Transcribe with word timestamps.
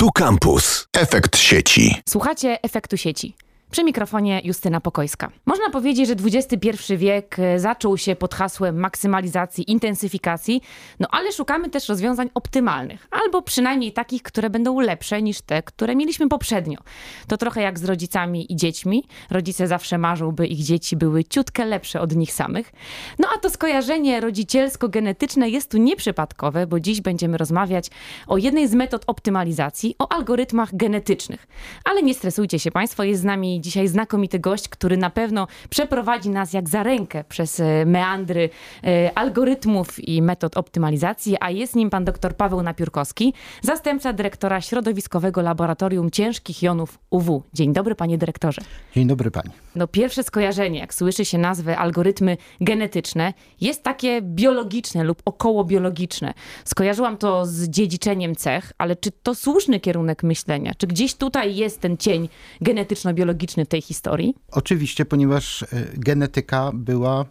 Tu 0.00 0.10
Campus. 0.12 0.88
Efekt 0.92 1.36
sieci. 1.36 1.94
Słuchacie 2.08 2.58
efektu 2.62 2.96
sieci. 2.96 3.34
Przy 3.70 3.84
mikrofonie 3.84 4.40
Justyna 4.44 4.80
Pokojska. 4.80 5.30
Można 5.46 5.70
powiedzieć, 5.70 6.08
że 6.08 6.14
XXI 6.14 6.96
wiek 6.96 7.38
e, 7.38 7.60
zaczął 7.60 7.98
się 7.98 8.16
pod 8.16 8.34
hasłem 8.34 8.78
maksymalizacji, 8.78 9.70
intensyfikacji, 9.70 10.62
no 11.00 11.08
ale 11.10 11.32
szukamy 11.32 11.70
też 11.70 11.88
rozwiązań 11.88 12.30
optymalnych, 12.34 13.08
albo 13.10 13.42
przynajmniej 13.42 13.92
takich, 13.92 14.22
które 14.22 14.50
będą 14.50 14.80
lepsze 14.80 15.22
niż 15.22 15.40
te, 15.40 15.62
które 15.62 15.96
mieliśmy 15.96 16.28
poprzednio. 16.28 16.78
To 17.28 17.36
trochę 17.36 17.62
jak 17.62 17.78
z 17.78 17.84
rodzicami 17.84 18.52
i 18.52 18.56
dziećmi. 18.56 19.04
Rodzice 19.30 19.66
zawsze 19.66 19.98
marzą, 19.98 20.32
by 20.32 20.46
ich 20.46 20.58
dzieci 20.58 20.96
były 20.96 21.24
ciutkę 21.24 21.64
lepsze 21.64 22.00
od 22.00 22.16
nich 22.16 22.32
samych. 22.32 22.72
No 23.18 23.28
a 23.36 23.38
to 23.38 23.50
skojarzenie 23.50 24.20
rodzicielsko-genetyczne 24.20 25.48
jest 25.48 25.70
tu 25.70 25.78
nieprzypadkowe, 25.78 26.66
bo 26.66 26.80
dziś 26.80 27.00
będziemy 27.00 27.38
rozmawiać 27.38 27.90
o 28.26 28.36
jednej 28.36 28.68
z 28.68 28.74
metod 28.74 29.04
optymalizacji, 29.06 29.94
o 29.98 30.12
algorytmach 30.12 30.76
genetycznych. 30.76 31.46
Ale 31.84 32.02
nie 32.02 32.14
stresujcie 32.14 32.58
się 32.58 32.70
Państwo, 32.70 33.04
jest 33.04 33.20
z 33.20 33.24
nami 33.24 33.59
dzisiaj 33.60 33.88
znakomity 33.88 34.38
gość, 34.38 34.68
który 34.68 34.96
na 34.96 35.10
pewno 35.10 35.46
przeprowadzi 35.70 36.30
nas 36.30 36.52
jak 36.52 36.68
za 36.68 36.82
rękę 36.82 37.24
przez 37.24 37.60
e, 37.60 37.86
meandry 37.86 38.50
e, 38.84 39.18
algorytmów 39.18 40.08
i 40.08 40.22
metod 40.22 40.56
optymalizacji, 40.56 41.36
a 41.40 41.50
jest 41.50 41.76
nim 41.76 41.90
pan 41.90 42.04
dr 42.04 42.36
Paweł 42.36 42.62
Napiórkowski, 42.62 43.34
zastępca 43.62 44.12
dyrektora 44.12 44.60
Środowiskowego 44.60 45.42
Laboratorium 45.42 46.10
Ciężkich 46.10 46.62
Jonów 46.62 46.98
UW. 47.10 47.42
Dzień 47.52 47.72
dobry, 47.72 47.94
panie 47.94 48.18
dyrektorze. 48.18 48.60
Dzień 48.94 49.06
dobry 49.06 49.30
pani. 49.30 49.50
No 49.74 49.86
pierwsze 49.86 50.22
skojarzenie, 50.22 50.78
jak 50.78 50.94
słyszy 50.94 51.24
się 51.24 51.38
nazwę 51.38 51.78
algorytmy 51.78 52.36
genetyczne, 52.60 53.32
jest 53.60 53.82
takie 53.82 54.22
biologiczne 54.22 55.04
lub 55.04 55.22
okołobiologiczne. 55.24 56.34
Skojarzyłam 56.64 57.16
to 57.16 57.46
z 57.46 57.68
dziedziczeniem 57.68 58.36
cech, 58.36 58.72
ale 58.78 58.96
czy 58.96 59.10
to 59.10 59.34
słuszny 59.34 59.80
kierunek 59.80 60.22
myślenia? 60.22 60.72
Czy 60.78 60.86
gdzieś 60.86 61.14
tutaj 61.14 61.56
jest 61.56 61.80
ten 61.80 61.96
cień 61.96 62.28
genetyczno-biologiczny 62.60 63.49
tej 63.66 63.82
historii? 63.82 64.34
Oczywiście, 64.50 65.04
ponieważ 65.04 65.62
e, 65.62 65.66
genetyka 65.94 66.70
była 66.74 67.24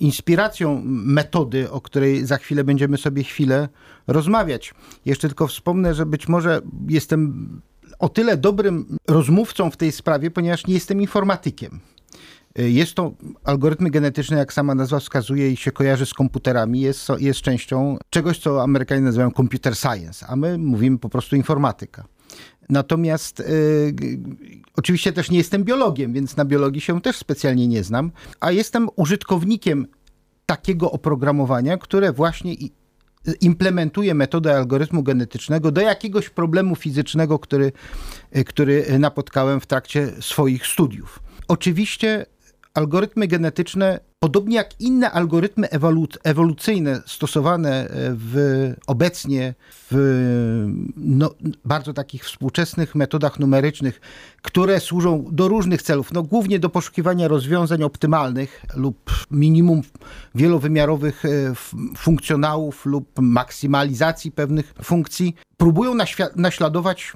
inspiracją 0.00 0.82
metody, 0.84 1.70
o 1.70 1.80
której 1.80 2.26
za 2.26 2.36
chwilę 2.36 2.64
będziemy 2.64 2.98
sobie 2.98 3.22
chwilę 3.22 3.68
rozmawiać. 4.06 4.74
Jeszcze 5.04 5.28
tylko 5.28 5.46
wspomnę, 5.46 5.94
że 5.94 6.06
być 6.06 6.28
może 6.28 6.60
jestem 6.88 7.48
o 7.98 8.08
tyle 8.08 8.36
dobrym 8.36 8.98
rozmówcą 9.08 9.70
w 9.70 9.76
tej 9.76 9.92
sprawie, 9.92 10.30
ponieważ 10.30 10.66
nie 10.66 10.74
jestem 10.74 11.00
informatykiem. 11.00 11.80
E, 12.58 12.70
jest 12.70 12.94
to 12.94 13.12
algorytmy 13.44 13.90
genetyczne, 13.90 14.36
jak 14.36 14.52
sama 14.52 14.74
nazwa 14.74 15.00
wskazuje 15.00 15.50
i 15.50 15.56
się 15.56 15.72
kojarzy 15.72 16.06
z 16.06 16.14
komputerami, 16.14 16.80
jest, 16.80 17.08
jest 17.18 17.40
częścią 17.40 17.98
czegoś, 18.10 18.38
co 18.38 18.62
Amerykanie 18.62 19.00
nazywają 19.00 19.30
computer 19.30 19.76
science, 19.76 20.26
a 20.26 20.36
my 20.36 20.58
mówimy 20.58 20.98
po 20.98 21.08
prostu 21.08 21.36
informatyka. 21.36 22.04
Natomiast 22.68 23.40
y, 23.40 23.94
oczywiście 24.76 25.12
też 25.12 25.30
nie 25.30 25.38
jestem 25.38 25.64
biologiem, 25.64 26.12
więc 26.12 26.36
na 26.36 26.44
biologii 26.44 26.80
się 26.80 27.00
też 27.00 27.16
specjalnie 27.16 27.68
nie 27.68 27.84
znam, 27.84 28.12
a 28.40 28.50
jestem 28.50 28.88
użytkownikiem 28.96 29.86
takiego 30.46 30.90
oprogramowania, 30.90 31.78
które 31.78 32.12
właśnie 32.12 32.54
implementuje 33.40 34.14
metodę 34.14 34.56
algorytmu 34.56 35.02
genetycznego 35.02 35.70
do 35.70 35.80
jakiegoś 35.80 36.30
problemu 36.30 36.76
fizycznego, 36.76 37.38
który, 37.38 37.72
y, 38.36 38.44
który 38.44 38.98
napotkałem 38.98 39.60
w 39.60 39.66
trakcie 39.66 40.12
swoich 40.20 40.66
studiów. 40.66 41.20
Oczywiście 41.48 42.26
algorytmy 42.74 43.26
genetyczne, 43.26 44.00
podobnie 44.18 44.56
jak 44.56 44.80
inne 44.80 45.10
algorytmy 45.10 45.66
ewolu- 45.66 46.18
ewolucyjne 46.24 47.02
stosowane 47.06 47.70
e, 47.70 47.88
w, 48.14 48.36
obecnie 48.86 49.54
w 49.90 49.96
no, 50.96 51.30
bardzo 51.64 51.92
takich 51.92 52.24
współczesnych 52.24 52.94
metodach 52.94 53.38
numerycznych, 53.38 54.00
które 54.42 54.80
służą 54.80 55.24
do 55.30 55.48
różnych 55.48 55.82
celów, 55.82 56.12
no, 56.12 56.22
głównie 56.22 56.58
do 56.58 56.68
poszukiwania 56.68 57.28
rozwiązań 57.28 57.82
optymalnych 57.82 58.62
lub 58.76 59.26
minimum 59.30 59.82
wielowymiarowych 60.34 61.24
e, 61.24 61.28
funkcjonałów 61.96 62.86
lub 62.86 63.08
maksymalizacji 63.20 64.32
pewnych 64.32 64.74
funkcji, 64.82 65.34
próbują 65.56 65.94
naśladować 66.36 67.12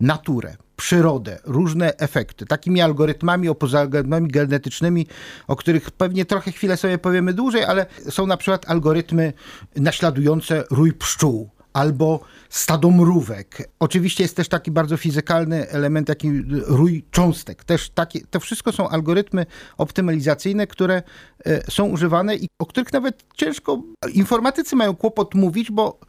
naturę, 0.00 0.56
przyrodę, 0.76 1.38
różne 1.44 1.96
efekty. 1.96 2.46
Takimi 2.46 2.80
algorytmami, 2.80 3.48
algorytmami 3.78 4.28
genetycznymi, 4.28 5.06
o 5.46 5.56
których 5.56 5.90
pewnie 5.90 6.24
trochę 6.24 6.52
chwilę 6.52 6.76
sobie 6.76 6.98
powiemy 6.98 7.32
dłużej, 7.32 7.64
ale 7.64 7.86
są 8.10 8.26
na 8.26 8.36
przykład 8.36 8.70
algorytmy 8.70 9.32
naśladujące 9.76 10.64
rój 10.70 10.92
pszczół 10.92 11.50
albo 11.76 12.20
stado 12.48 12.90
mrówek. 12.90 13.70
Oczywiście 13.78 14.24
jest 14.24 14.36
też 14.36 14.48
taki 14.48 14.70
bardzo 14.70 14.96
fizykalny 14.96 15.68
element, 15.68 16.08
jaki 16.08 16.30
rój 16.66 17.04
cząstek. 17.10 17.64
Też 17.64 17.90
takie, 17.90 18.20
to 18.30 18.40
wszystko 18.40 18.72
są 18.72 18.88
algorytmy 18.88 19.46
optymalizacyjne, 19.78 20.66
które 20.66 21.02
e, 21.46 21.70
są 21.70 21.84
używane 21.84 22.36
i 22.36 22.48
o 22.58 22.66
których 22.66 22.92
nawet 22.92 23.24
ciężko 23.34 23.82
informatycy 24.14 24.76
mają 24.76 24.96
kłopot 24.96 25.34
mówić, 25.34 25.70
bo 25.70 26.00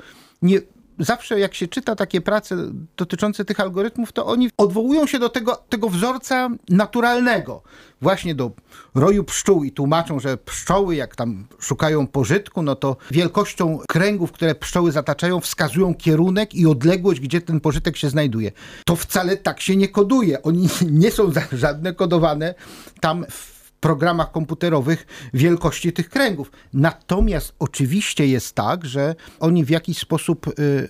nie, 0.41 0.59
zawsze 0.99 1.39
jak 1.39 1.53
się 1.53 1.67
czyta 1.67 1.95
takie 1.95 2.21
prace 2.21 2.55
dotyczące 2.97 3.45
tych 3.45 3.59
algorytmów, 3.59 4.11
to 4.11 4.25
oni 4.25 4.49
odwołują 4.57 5.07
się 5.07 5.19
do 5.19 5.29
tego, 5.29 5.63
tego 5.69 5.89
wzorca 5.89 6.49
naturalnego, 6.69 7.61
właśnie 8.01 8.35
do 8.35 8.51
roju 8.95 9.23
pszczół 9.23 9.63
i 9.63 9.71
tłumaczą, 9.71 10.19
że 10.19 10.37
pszczoły 10.37 10.95
jak 10.95 11.15
tam 11.15 11.47
szukają 11.59 12.07
pożytku, 12.07 12.61
no 12.61 12.75
to 12.75 12.97
wielkością 13.11 13.79
kręgów, 13.87 14.31
które 14.31 14.55
pszczoły 14.55 14.91
zataczają, 14.91 15.39
wskazują 15.39 15.95
kierunek 15.95 16.55
i 16.55 16.65
odległość, 16.65 17.19
gdzie 17.19 17.41
ten 17.41 17.59
pożytek 17.59 17.97
się 17.97 18.09
znajduje. 18.09 18.51
To 18.85 18.95
wcale 18.95 19.37
tak 19.37 19.61
się 19.61 19.75
nie 19.75 19.87
koduje. 19.87 20.43
Oni 20.43 20.69
nie 20.91 21.11
są 21.11 21.31
żadne 21.51 21.93
kodowane 21.93 22.55
tam 23.01 23.25
w 23.29 23.56
programach 23.79 24.31
komputerowych 24.31 25.05
wielkości 25.33 25.93
tych 25.93 26.09
kręgów. 26.09 26.51
Natomiast 26.73 27.53
oczywiście 27.59 28.27
jest 28.27 28.55
tak, 28.55 28.85
że 28.85 29.15
oni 29.39 29.65
w 29.65 29.69
jakiś 29.69 29.97
sposób 29.97 30.47
y, 30.59 30.89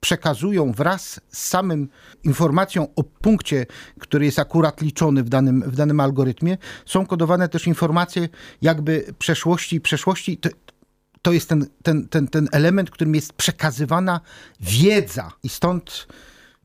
przekazują 0.00 0.72
wraz 0.72 1.20
z 1.28 1.48
samym 1.48 1.88
informacją 2.24 2.86
o 2.96 3.02
punkcie, 3.02 3.66
który 4.00 4.24
jest 4.24 4.38
akurat 4.38 4.80
liczony 4.80 5.22
w 5.22 5.28
danym, 5.28 5.62
w 5.66 5.76
danym 5.76 6.00
algorytmie, 6.00 6.58
są 6.86 7.06
kodowane 7.06 7.48
też 7.48 7.66
informacje 7.66 8.28
jakby 8.62 9.14
przeszłości 9.18 9.76
i 9.76 9.80
przeszłości. 9.80 10.36
To, 10.36 10.48
to 11.22 11.32
jest 11.32 11.48
ten, 11.48 11.66
ten, 11.82 12.08
ten, 12.08 12.28
ten 12.28 12.48
element, 12.52 12.90
którym 12.90 13.14
jest 13.14 13.32
przekazywana 13.32 14.20
wiedza 14.60 15.32
i 15.42 15.48
stąd 15.48 16.06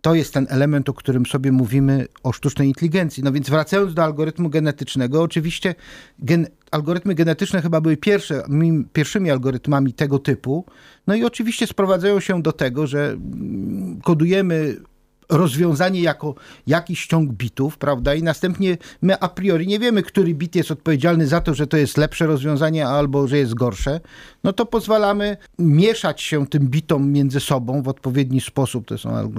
to 0.02 0.16
jest 0.16 0.34
ten 0.34 0.48
element, 0.50 0.90
o 0.90 0.94
którym 0.94 1.26
sobie 1.26 1.52
mówimy 1.52 2.08
o 2.24 2.32
sztucznej 2.32 2.68
inteligencji. 2.68 3.24
No 3.24 3.32
więc 3.32 3.50
wracając 3.50 3.94
do 3.94 4.04
algorytmu 4.04 4.50
genetycznego, 4.50 5.22
oczywiście 5.22 5.76
gen, 6.20 6.48
algorytmy 6.72 7.16
genetyczne 7.16 7.62
chyba 7.62 7.82
były 7.82 7.98
pierwsze, 7.98 8.44
pierwszymi 8.94 9.32
algorytmami 9.32 9.94
tego 9.94 10.20
typu. 10.20 10.66
No 11.08 11.16
i 11.16 11.24
oczywiście 11.24 11.68
sprowadzają 11.68 12.20
się 12.20 12.42
do 12.42 12.52
tego, 12.52 12.88
że 12.88 13.18
kodujemy 14.04 14.78
rozwiązanie 15.30 16.02
jako 16.02 16.36
jakiś 16.68 17.08
ciąg 17.08 17.32
bitów, 17.32 17.78
prawda? 17.78 18.16
I 18.16 18.24
następnie 18.24 18.78
my 19.02 19.20
a 19.20 19.30
priori 19.30 19.68
nie 19.68 19.80
wiemy, 19.80 20.04
który 20.04 20.36
bit 20.36 20.56
jest 20.56 20.72
odpowiedzialny 20.72 21.28
za 21.28 21.42
to, 21.42 21.54
że 21.54 21.68
to 21.68 21.78
jest 21.78 21.98
lepsze 21.98 22.26
rozwiązanie 22.26 22.88
albo 22.88 23.28
że 23.28 23.38
jest 23.38 23.54
gorsze. 23.54 24.00
No 24.44 24.54
to 24.54 24.66
pozwalamy 24.66 25.38
mieszać 25.60 26.22
się 26.22 26.48
tym 26.48 26.68
bitom 26.68 27.12
między 27.12 27.40
sobą 27.40 27.82
w 27.82 27.88
odpowiedni 27.88 28.42
sposób. 28.42 28.86
To 28.88 28.98
są 28.98 29.34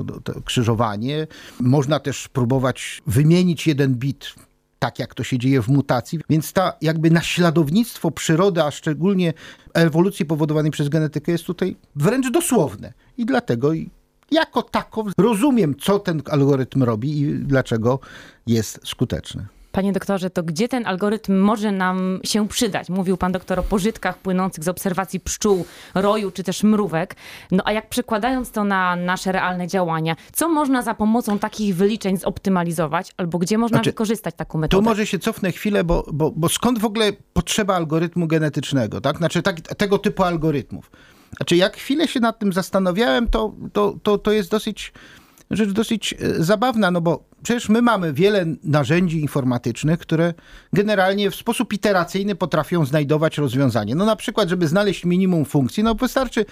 krzyżowanie. 0.44 1.26
Można 1.60 2.00
też 2.00 2.28
próbować 2.28 3.02
wymienić 3.06 3.66
jeden 3.66 3.94
bit 3.94 4.34
tak 4.78 4.98
jak 4.98 5.14
to 5.14 5.24
się 5.24 5.38
dzieje 5.38 5.62
w 5.62 5.68
mutacji. 5.68 6.20
Więc 6.30 6.52
ta 6.52 6.72
jakby 6.80 7.10
naśladownictwo 7.10 8.10
przyrody, 8.10 8.62
a 8.62 8.70
szczególnie 8.70 9.32
ewolucji 9.74 10.26
powodowanej 10.26 10.70
przez 10.70 10.88
genetykę 10.88 11.32
jest 11.32 11.44
tutaj 11.44 11.76
wręcz 11.96 12.30
dosłowne. 12.30 12.92
I 13.18 13.26
dlatego 13.26 13.72
jako 14.30 14.62
tako 14.62 15.04
rozumiem, 15.18 15.74
co 15.80 15.98
ten 15.98 16.22
algorytm 16.30 16.82
robi 16.82 17.20
i 17.20 17.34
dlaczego 17.34 17.98
jest 18.46 18.80
skuteczny. 18.84 19.46
Panie 19.72 19.92
doktorze, 19.92 20.30
to 20.30 20.42
gdzie 20.42 20.68
ten 20.68 20.86
algorytm 20.86 21.38
może 21.38 21.72
nam 21.72 22.20
się 22.24 22.48
przydać? 22.48 22.88
Mówił 22.88 23.16
pan 23.16 23.32
doktor 23.32 23.58
o 23.58 23.62
pożytkach 23.62 24.18
płynących 24.18 24.64
z 24.64 24.68
obserwacji 24.68 25.20
pszczół, 25.20 25.64
roju 25.94 26.30
czy 26.30 26.42
też 26.42 26.62
mrówek. 26.62 27.16
No 27.50 27.62
a 27.66 27.72
jak 27.72 27.88
przekładając 27.88 28.50
to 28.50 28.64
na 28.64 28.96
nasze 28.96 29.32
realne 29.32 29.66
działania, 29.66 30.16
co 30.32 30.48
można 30.48 30.82
za 30.82 30.94
pomocą 30.94 31.38
takich 31.38 31.76
wyliczeń 31.76 32.16
zoptymalizować 32.16 33.12
albo 33.16 33.38
gdzie 33.38 33.58
można 33.58 33.76
znaczy, 33.76 33.90
wykorzystać 33.90 34.34
taką 34.34 34.58
metodę? 34.58 34.82
Tu 34.82 34.88
może 34.88 35.06
się 35.06 35.18
cofnę 35.18 35.52
chwilę, 35.52 35.84
bo, 35.84 36.06
bo, 36.12 36.30
bo 36.30 36.48
skąd 36.48 36.78
w 36.78 36.84
ogóle 36.84 37.12
potrzeba 37.32 37.74
algorytmu 37.74 38.26
genetycznego, 38.26 39.00
tak? 39.00 39.16
Znaczy 39.16 39.42
tak, 39.42 39.60
tego 39.60 39.98
typu 39.98 40.22
algorytmów. 40.22 40.90
Znaczy, 41.36 41.56
jak 41.56 41.76
chwilę 41.76 42.08
się 42.08 42.20
nad 42.20 42.38
tym 42.38 42.52
zastanawiałem, 42.52 43.28
to, 43.28 43.54
to, 43.72 43.96
to, 44.02 44.18
to 44.18 44.32
jest 44.32 44.50
dosyć 44.50 44.92
rzecz 45.50 45.70
dosyć 45.70 46.14
e, 46.18 46.42
zabawna, 46.42 46.90
no 46.90 47.00
bo 47.00 47.24
przecież 47.42 47.68
my 47.68 47.82
mamy 47.82 48.12
wiele 48.12 48.46
narzędzi 48.64 49.20
informatycznych, 49.20 49.98
które 49.98 50.34
generalnie 50.72 51.30
w 51.30 51.34
sposób 51.34 51.72
iteracyjny 51.72 52.34
potrafią 52.34 52.84
znajdować 52.84 53.38
rozwiązanie. 53.38 53.94
No 53.94 54.04
na 54.04 54.16
przykład, 54.16 54.48
żeby 54.48 54.68
znaleźć 54.68 55.04
minimum 55.04 55.44
funkcji, 55.44 55.82
no 55.82 55.94
wystarczy 55.94 56.44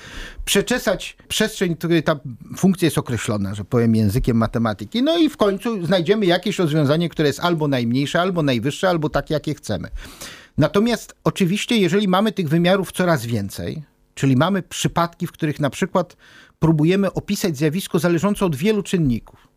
przeczesać 0.44 1.16
przestrzeń, 1.28 1.75
w 1.75 1.78
której 1.78 2.02
ta 2.02 2.20
funkcja 2.56 2.86
jest 2.86 2.98
określona, 2.98 3.54
że 3.54 3.64
powiem 3.64 3.96
językiem 3.96 4.36
matematyki, 4.36 5.02
no 5.02 5.19
i 5.19 5.28
w 5.28 5.36
końcu 5.36 5.86
znajdziemy 5.86 6.26
jakieś 6.26 6.58
rozwiązanie, 6.58 7.08
które 7.08 7.28
jest 7.28 7.40
albo 7.40 7.69
najmniejsze, 7.69 8.20
albo 8.20 8.42
najwyższe, 8.42 8.88
albo 8.88 9.08
takie, 9.08 9.34
jakie 9.34 9.54
chcemy. 9.54 9.88
Natomiast 10.58 11.14
oczywiście, 11.25 11.76
jeżeli 11.76 12.08
mamy 12.08 12.32
tych 12.32 12.48
wymiarów 12.48 12.92
coraz 12.92 13.26
więcej, 13.26 13.82
czyli 14.19 14.37
mamy 14.37 14.62
przypadki, 14.62 15.26
w 15.26 15.32
których 15.32 15.61
na 15.61 15.70
przykład 15.70 16.17
próbujemy 16.59 17.12
opisać 17.12 17.56
zjawisko 17.56 17.99
zależące 17.99 18.47
od 18.47 18.56
wielu 18.56 18.82
czynników, 18.82 19.49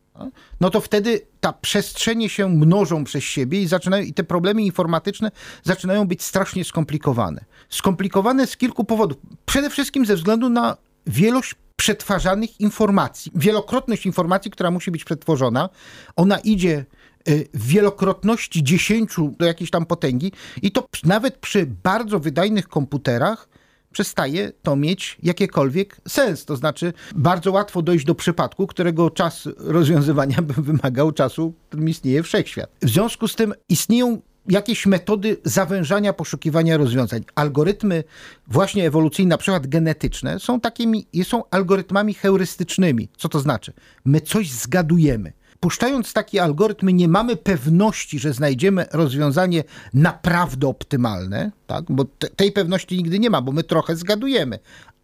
no 0.59 0.69
to 0.69 0.81
wtedy 0.81 1.21
ta 1.39 1.53
przestrzenie 1.53 2.29
się 2.29 2.49
mnożą 2.49 3.03
przez 3.03 3.23
siebie 3.23 3.61
i 3.61 3.67
zaczynają, 3.67 4.03
i 4.03 4.13
te 4.13 4.23
problemy 4.23 4.61
informatyczne 4.61 5.31
zaczynają 5.63 6.07
być 6.07 6.23
strasznie 6.23 6.65
skomplikowane. 6.65 7.45
Skomplikowane 7.69 8.47
z 8.47 8.57
kilku 8.57 8.83
powodów. 8.83 9.17
Przede 9.45 9.69
wszystkim 9.69 10.05
ze 10.05 10.15
względu 10.15 10.49
na 10.49 10.77
wielość 11.07 11.55
przetwarzanych 11.75 12.59
informacji, 12.59 13.31
wielokrotność 13.35 14.05
informacji, 14.05 14.51
która 14.51 14.71
musi 14.71 14.91
być 14.91 15.03
przetworzona. 15.03 15.69
Ona 16.15 16.39
idzie 16.39 16.85
y, 17.29 17.47
w 17.53 17.67
wielokrotności 17.67 18.63
10 18.63 19.15
do 19.39 19.45
jakiejś 19.45 19.71
tam 19.71 19.85
potęgi 19.85 20.31
i 20.61 20.71
to 20.71 20.85
nawet 21.03 21.37
przy 21.37 21.65
bardzo 21.83 22.19
wydajnych 22.19 22.67
komputerach 22.67 23.49
przestaje 23.91 24.51
to 24.63 24.75
mieć 24.75 25.17
jakikolwiek 25.23 26.01
sens. 26.07 26.45
To 26.45 26.55
znaczy, 26.55 26.93
bardzo 27.15 27.51
łatwo 27.51 27.81
dojść 27.81 28.05
do 28.05 28.15
przypadku, 28.15 28.67
którego 28.67 29.09
czas 29.09 29.49
rozwiązywania 29.57 30.41
by 30.41 30.53
wymagał 30.73 31.11
czasu, 31.11 31.53
którym 31.69 31.89
istnieje 31.89 32.23
wszechświat. 32.23 32.69
W 32.81 32.89
związku 32.89 33.27
z 33.27 33.35
tym 33.35 33.53
istnieją 33.69 34.21
jakieś 34.49 34.85
metody 34.85 35.37
zawężania 35.43 36.13
poszukiwania 36.13 36.77
rozwiązań. 36.77 37.23
Algorytmy 37.35 38.03
właśnie 38.47 38.87
ewolucyjne, 38.87 39.29
na 39.29 39.37
przykład 39.37 39.67
genetyczne, 39.67 40.39
są 40.39 40.59
takimi, 40.59 41.07
są 41.23 41.43
algorytmami 41.51 42.13
heurystycznymi. 42.13 43.09
Co 43.17 43.29
to 43.29 43.39
znaczy? 43.39 43.73
My 44.05 44.21
coś 44.21 44.51
zgadujemy 44.51 45.33
puszczając 45.61 46.13
taki 46.13 46.39
algorytm, 46.39 46.89
nie 46.89 47.07
mamy 47.07 47.35
pewności, 47.35 48.19
że 48.19 48.33
znajdziemy 48.33 48.85
rozwiązanie 48.91 49.63
naprawdę 49.93 50.67
optymalne, 50.67 51.51
tak? 51.67 51.85
bo 51.89 52.05
te, 52.05 52.29
tej 52.29 52.51
pewności 52.51 52.97
nigdy 52.97 53.19
nie 53.19 53.29
ma, 53.29 53.41
bo 53.41 53.51
my 53.51 53.63
trochę 53.63 53.95
zgadujemy, 53.95 54.59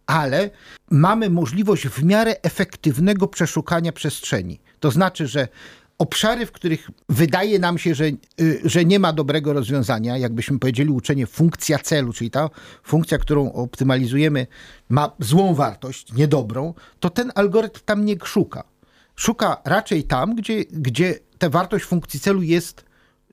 ale 0.06 0.50
mamy 0.90 1.30
możliwość 1.30 1.88
w 1.88 2.04
miarę 2.04 2.36
efektywnego 2.42 3.28
przeszukania 3.28 3.92
przestrzeni. 3.92 4.60
To 4.80 4.90
znaczy, 4.90 5.26
że 5.26 5.48
obszary, 5.98 6.46
w 6.46 6.52
których 6.52 6.90
wydaje 7.08 7.58
nam 7.58 7.78
się, 7.78 7.94
że, 7.94 8.04
y, 8.40 8.60
że 8.64 8.84
nie 8.84 8.98
ma 8.98 9.12
dobrego 9.12 9.52
rozwiązania, 9.52 10.18
jakbyśmy 10.18 10.58
powiedzieli 10.58 10.90
uczenie 10.90 11.26
funkcja 11.26 11.78
celu, 11.78 12.12
czyli 12.12 12.30
ta 12.30 12.50
funkcja, 12.82 13.18
którą 13.18 13.52
optymalizujemy, 13.52 14.46
ma 14.88 15.12
złą 15.18 15.54
wartość, 15.54 16.12
niedobrą, 16.12 16.74
to 17.00 17.10
ten 17.10 17.32
algorytm 17.34 17.80
tam 17.84 18.04
nie 18.04 18.16
szuka 18.24 18.64
szuka 19.18 19.56
raczej 19.64 20.04
tam, 20.04 20.34
gdzie, 20.34 20.64
gdzie 20.64 21.18
ta 21.38 21.50
wartość 21.50 21.84
funkcji 21.84 22.20
celu 22.20 22.42
jest 22.42 22.84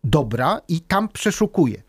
dobra 0.04 0.62
i 0.68 0.82
tam 0.82 1.10
przeszukuje. 1.10 1.84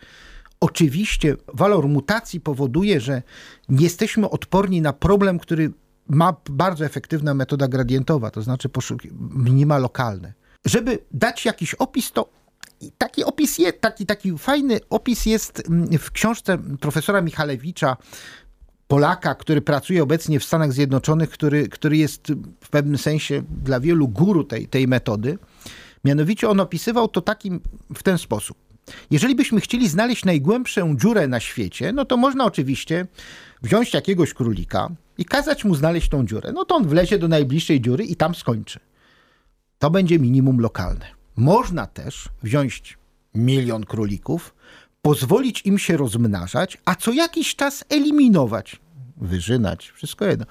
Oczywiście 0.61 1.37
walor 1.55 1.89
mutacji 1.89 2.41
powoduje, 2.41 3.01
że 3.01 3.23
nie 3.69 3.85
jesteśmy 3.85 4.31
odporni 4.31 4.81
na 4.81 4.93
problem, 4.93 5.39
który 5.39 5.73
ma 6.09 6.37
bardzo 6.51 6.85
efektywna 6.85 7.35
metoda 7.35 7.69
gradientowa, 7.69 8.31
to 8.31 8.43
znaczy 8.43 8.71
minima 9.35 9.79
lokalne. 9.79 10.33
Żeby 10.65 10.99
dać 11.13 11.45
jakiś 11.45 11.75
opis, 11.75 12.13
to 12.13 12.31
taki 12.99 13.25
opis 13.25 13.59
jest, 13.59 13.81
taki, 13.81 14.07
taki 14.07 14.39
fajny 14.39 14.81
opis 14.91 15.27
jest 15.27 15.63
mm, 15.69 15.99
w 15.99 16.11
książce 16.11 16.59
profesora 16.81 17.23
Michalewicza 17.23 17.97
Polaka, 18.89 19.35
który 19.35 19.61
pracuje 19.61 20.03
obecnie 20.03 20.41
w 20.41 20.45
Stanach 20.45 20.73
Zjednoczonych, 20.73 21.31
który, 21.31 21.69
który 21.69 21.97
jest 21.97 22.33
w 22.61 22.69
pewnym 22.69 22.99
sensie 22.99 23.43
dla 23.63 23.81
wielu 23.81 24.09
guru 24.09 24.45
tej, 24.45 24.69
tej 24.69 24.89
metody. 24.89 25.39
Mianowicie 26.05 26.49
on 26.49 26.61
opisywał 26.61 27.09
to 27.09 27.21
takim 27.21 27.61
w 27.95 28.03
ten 28.03 28.19
sposób. 28.19 28.59
Jeżeli 29.11 29.35
byśmy 29.35 29.61
chcieli 29.61 29.89
znaleźć 29.89 30.25
najgłębszą 30.25 30.97
dziurę 30.97 31.29
na 31.29 31.41
świecie, 31.41 31.93
no 31.93 32.05
to 32.05 32.17
można 32.17 32.45
oczywiście 32.45 33.07
wziąć 33.63 33.95
jakiegoś 33.95 34.35
królika 34.35 34.89
i 35.19 35.25
kazać 35.25 35.65
mu 35.65 35.75
znaleźć 35.75 36.09
tą 36.09 36.27
dziurę. 36.27 36.53
No 36.53 36.65
to 36.65 36.75
on 36.75 36.89
wlezie 36.89 37.19
do 37.19 37.29
najbliższej 37.29 37.81
dziury 37.81 38.05
i 38.05 38.17
tam 38.17 38.35
skończy. 38.35 38.81
To 39.79 39.91
będzie 39.91 40.19
minimum 40.19 40.61
lokalne. 40.61 41.07
Można 41.37 41.87
też 41.87 42.29
wziąć 42.43 42.99
milion 43.35 43.85
królików, 43.85 44.55
pozwolić 45.07 45.63
im 45.65 45.79
się 45.79 45.97
rozmnażać, 45.97 46.79
a 46.85 46.95
co 46.95 47.13
jakiś 47.13 47.57
czas 47.57 47.85
eliminować, 47.89 48.81
wyżynać, 49.17 49.91
wszystko 49.91 50.25
jedno, 50.25 50.47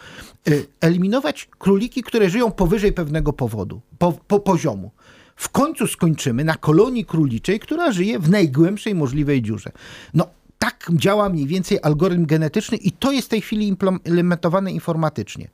y, 0.48 0.68
eliminować 0.81 1.50
króliki, 1.60 2.04
które 2.04 2.30
żyją 2.30 2.52
powyżej 2.52 2.94
pewnego 2.94 3.34
powodu, 3.34 3.81
po, 3.98 4.12
po 4.12 4.40
poziomu. 4.40 4.92
W 5.36 5.50
końcu 5.50 5.88
skończymy 5.88 6.44
na 6.44 6.56
kolonii 6.56 7.06
króliczej, 7.06 7.60
która 7.60 7.92
żyje 7.92 8.19
w 8.19 8.30
najgłębszej 8.30 8.96
możliwej 8.96 9.42
dziurze. 9.42 9.72
No, 10.13 10.28
tak 10.57 10.90
działa 10.94 11.30
mniej 11.30 11.48
więcej 11.48 11.80
algorytm 11.84 12.25
genetyczny 12.25 12.78
i 12.78 12.92
to 12.92 13.12
jest 13.12 13.28
w 13.28 13.31
tej 13.31 13.42
chwili 13.42 13.68
implementowane 13.68 14.72
informatycznie. 14.72 15.48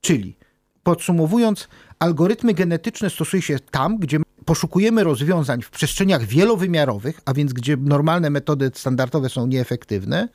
Czyli, 0.00 0.36
podsumowując, 0.82 1.68
algorytmy 1.98 2.54
genetyczne 2.54 3.10
stosuje 3.10 3.42
się 3.42 3.58
tam, 3.58 3.98
gdzie 3.98 4.18
poszukujemy 4.44 5.04
rozwiązań 5.04 5.62
w 5.62 5.70
przestrzeniach 5.70 6.24
wielowymiarowych, 6.24 7.20
a 7.24 7.34
więc 7.34 7.52
gdzie 7.52 7.76
normalne 7.76 8.30
metody 8.30 8.70
standardowe 8.74 9.28
są 9.28 9.46
nieefektywne, 9.46 10.28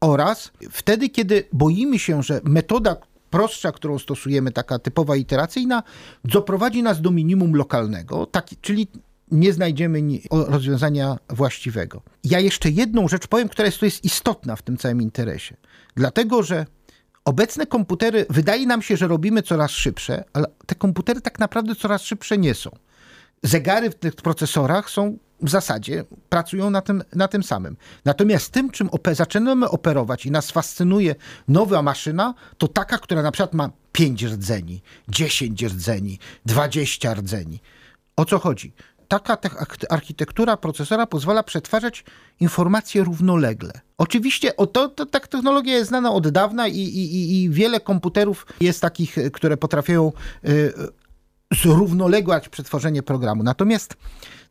oraz 0.00 0.52
wtedy, 0.70 1.08
kiedy 1.08 1.44
boimy 1.52 1.98
się, 1.98 2.22
że 2.22 2.40
metoda 2.44 2.96
prostsza, 3.30 3.72
którą 3.72 3.98
stosujemy, 3.98 4.52
taka 4.52 4.78
typowa 4.78 5.16
iteracyjna, 5.16 5.82
doprowadzi 6.24 6.82
nas 6.82 7.00
do 7.00 7.10
minimum 7.10 7.54
lokalnego, 7.54 8.26
taki, 8.26 8.56
czyli 8.56 8.88
nie 9.30 9.52
znajdziemy 9.52 10.02
rozwiązania 10.30 11.18
właściwego. 11.30 12.02
Ja 12.24 12.40
jeszcze 12.40 12.70
jedną 12.70 13.08
rzecz 13.08 13.26
powiem, 13.26 13.48
która 13.48 13.66
jest, 13.66 13.82
jest 13.82 14.04
istotna 14.04 14.56
w 14.56 14.62
tym 14.62 14.76
całym 14.76 15.02
interesie. 15.02 15.56
Dlatego, 15.96 16.42
że 16.42 16.66
obecne 17.24 17.66
komputery, 17.66 18.26
wydaje 18.30 18.66
nam 18.66 18.82
się, 18.82 18.96
że 18.96 19.08
robimy 19.08 19.42
coraz 19.42 19.70
szybsze, 19.70 20.24
ale 20.32 20.46
te 20.66 20.74
komputery 20.74 21.20
tak 21.20 21.38
naprawdę 21.38 21.74
coraz 21.74 22.02
szybsze 22.02 22.38
nie 22.38 22.54
są 22.54 22.70
zegary 23.42 23.90
w 23.90 23.94
tych 23.94 24.14
procesorach 24.14 24.90
są 24.90 25.18
w 25.42 25.50
zasadzie 25.50 26.04
pracują 26.28 26.70
na 26.70 26.80
tym, 26.80 27.02
na 27.14 27.28
tym 27.28 27.42
samym. 27.42 27.76
Natomiast 28.04 28.52
tym, 28.52 28.70
czym 28.70 28.88
op 28.90 29.08
zaczynamy 29.12 29.68
operować 29.68 30.26
i 30.26 30.30
nas 30.30 30.50
fascynuje 30.50 31.14
nowa 31.48 31.82
maszyna, 31.82 32.34
to 32.58 32.68
taka, 32.68 32.98
która 32.98 33.22
na 33.22 33.32
przykład 33.32 33.54
ma 33.54 33.70
5 33.92 34.22
rdzeni, 34.22 34.82
10 35.08 35.62
rdzeni, 35.62 36.18
20 36.46 37.14
rdzeni. 37.14 37.60
O 38.16 38.24
co 38.24 38.38
chodzi? 38.38 38.72
Taka 39.08 39.38
architektura 39.90 40.56
procesora 40.56 41.06
pozwala 41.06 41.42
przetwarzać 41.42 42.04
informacje 42.40 43.04
równolegle. 43.04 43.72
Oczywiście 43.98 44.56
o 44.56 44.66
to, 44.66 44.88
to, 44.88 45.06
ta 45.06 45.20
technologia 45.20 45.74
jest 45.74 45.88
znana 45.88 46.12
od 46.12 46.28
dawna 46.28 46.68
i, 46.68 46.78
i, 46.78 47.42
i 47.42 47.50
wiele 47.50 47.80
komputerów 47.80 48.46
jest 48.60 48.80
takich, 48.80 49.16
które 49.32 49.56
potrafią 49.56 50.12
y, 50.48 50.72
zrównoległać 51.52 52.48
przetworzenie 52.48 53.02
programu. 53.02 53.42
Natomiast 53.42 53.96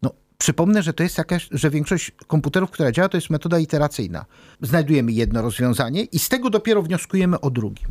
no, 0.01 0.12
przypomnę, 0.38 0.84
że 0.84 0.93
to 0.93 1.03
jest 1.03 1.17
jakaś, 1.17 1.48
że 1.51 1.70
większość 1.70 2.12
komputerów, 2.27 2.72
która 2.72 2.91
działa, 2.91 3.10
to 3.10 3.17
jest 3.17 3.29
metoda 3.29 3.60
iteracyjna. 3.60 4.25
Znajdujemy 4.62 5.12
jedno 5.12 5.41
rozwiązanie 5.41 6.03
i 6.03 6.20
z 6.20 6.29
tego 6.29 6.50
dopiero 6.50 6.81
wnioskujemy 6.81 7.39
o 7.41 7.50
drugim. 7.50 7.88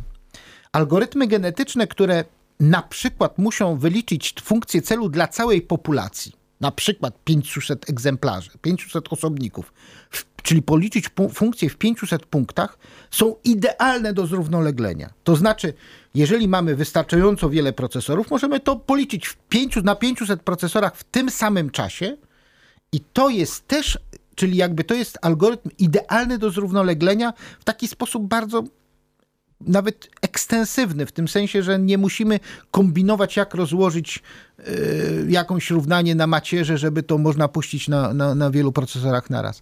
Algorytmy 0.71 1.27
genetyczne, 1.27 1.87
które 1.87 2.25
na 2.59 2.81
przykład 2.81 3.37
muszą 3.37 3.77
wyliczyć 3.77 4.33
funkcję 4.41 4.81
celu 4.81 5.09
dla 5.09 5.27
całej 5.27 5.61
populacji, 5.61 6.33
na 6.61 6.71
przykład 6.71 7.23
500 7.23 7.89
egzemplarzy, 7.89 8.51
500 8.61 9.13
osobników, 9.13 9.73
czyli 10.43 10.61
policzyć 10.61 11.09
funkcję 11.33 11.69
w 11.69 11.77
500 11.77 12.25
punktach, 12.25 12.77
są 13.11 13.35
idealne 13.43 14.13
do 14.13 14.27
zrównoleglenia. 14.27 15.09
To 15.23 15.35
znaczy, 15.35 15.73
jeżeli 16.15 16.47
mamy 16.47 16.75
wystarczająco 16.75 17.49
wiele 17.49 17.73
procesorów, 17.73 18.31
możemy 18.31 18.59
to 18.59 18.75
policzyć 18.75 19.27
w 19.27 19.37
5, 19.37 19.75
na 19.83 19.95
500 19.95 20.41
procesorach 20.41 20.95
w 20.95 21.03
tym 21.03 21.29
samym 21.29 21.69
czasie 21.69 22.17
i 22.91 22.99
to 22.99 23.29
jest 23.29 23.67
też, 23.67 23.99
czyli 24.35 24.57
jakby 24.57 24.83
to 24.83 24.93
jest 24.93 25.17
algorytm 25.21 25.69
idealny 25.79 26.37
do 26.37 26.49
zrównoleglenia 26.49 27.33
w 27.59 27.63
taki 27.63 27.87
sposób 27.87 28.27
bardzo 28.27 28.63
nawet 29.67 30.09
ekstensywny, 30.21 31.05
w 31.05 31.11
tym 31.11 31.27
sensie, 31.27 31.63
że 31.63 31.79
nie 31.79 31.97
musimy 31.97 32.39
kombinować, 32.71 33.37
jak 33.37 33.53
rozłożyć 33.53 34.23
y, 34.59 35.25
jakąś 35.29 35.69
równanie 35.69 36.15
na 36.15 36.27
macierze, 36.27 36.77
żeby 36.77 37.03
to 37.03 37.17
można 37.17 37.47
puścić 37.47 37.87
na, 37.87 38.13
na, 38.13 38.35
na 38.35 38.51
wielu 38.51 38.71
procesorach 38.71 39.29
naraz. 39.29 39.61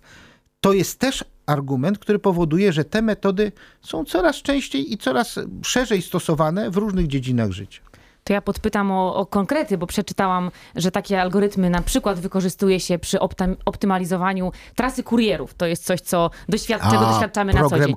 To 0.61 0.73
jest 0.73 0.99
też 0.99 1.25
argument, 1.45 1.99
który 1.99 2.19
powoduje, 2.19 2.73
że 2.73 2.85
te 2.85 3.01
metody 3.01 3.51
są 3.81 4.05
coraz 4.05 4.35
częściej 4.35 4.93
i 4.93 4.97
coraz 4.97 5.39
szerzej 5.63 6.01
stosowane 6.01 6.71
w 6.71 6.77
różnych 6.77 7.07
dziedzinach 7.07 7.51
życia. 7.51 7.88
To 8.23 8.33
ja 8.33 8.41
podpytam 8.41 8.91
o, 8.91 9.15
o, 9.15 9.25
konkrety, 9.25 9.77
bo 9.77 9.87
przeczytałam, 9.87 10.51
że 10.75 10.91
takie 10.91 11.21
algorytmy 11.21 11.69
na 11.69 11.81
przykład 11.81 12.19
wykorzystuje 12.19 12.79
się 12.79 12.99
przy 12.99 13.19
optym, 13.19 13.57
optymalizowaniu 13.65 14.51
trasy 14.75 15.03
kurierów. 15.03 15.53
To 15.53 15.65
jest 15.65 15.85
coś, 15.85 16.01
co 16.01 16.29
doświad 16.49 16.81
czego 16.91 17.05
doświadczamy 17.05 17.53
na 17.53 17.69
co 17.69 17.79
dzień. 17.79 17.95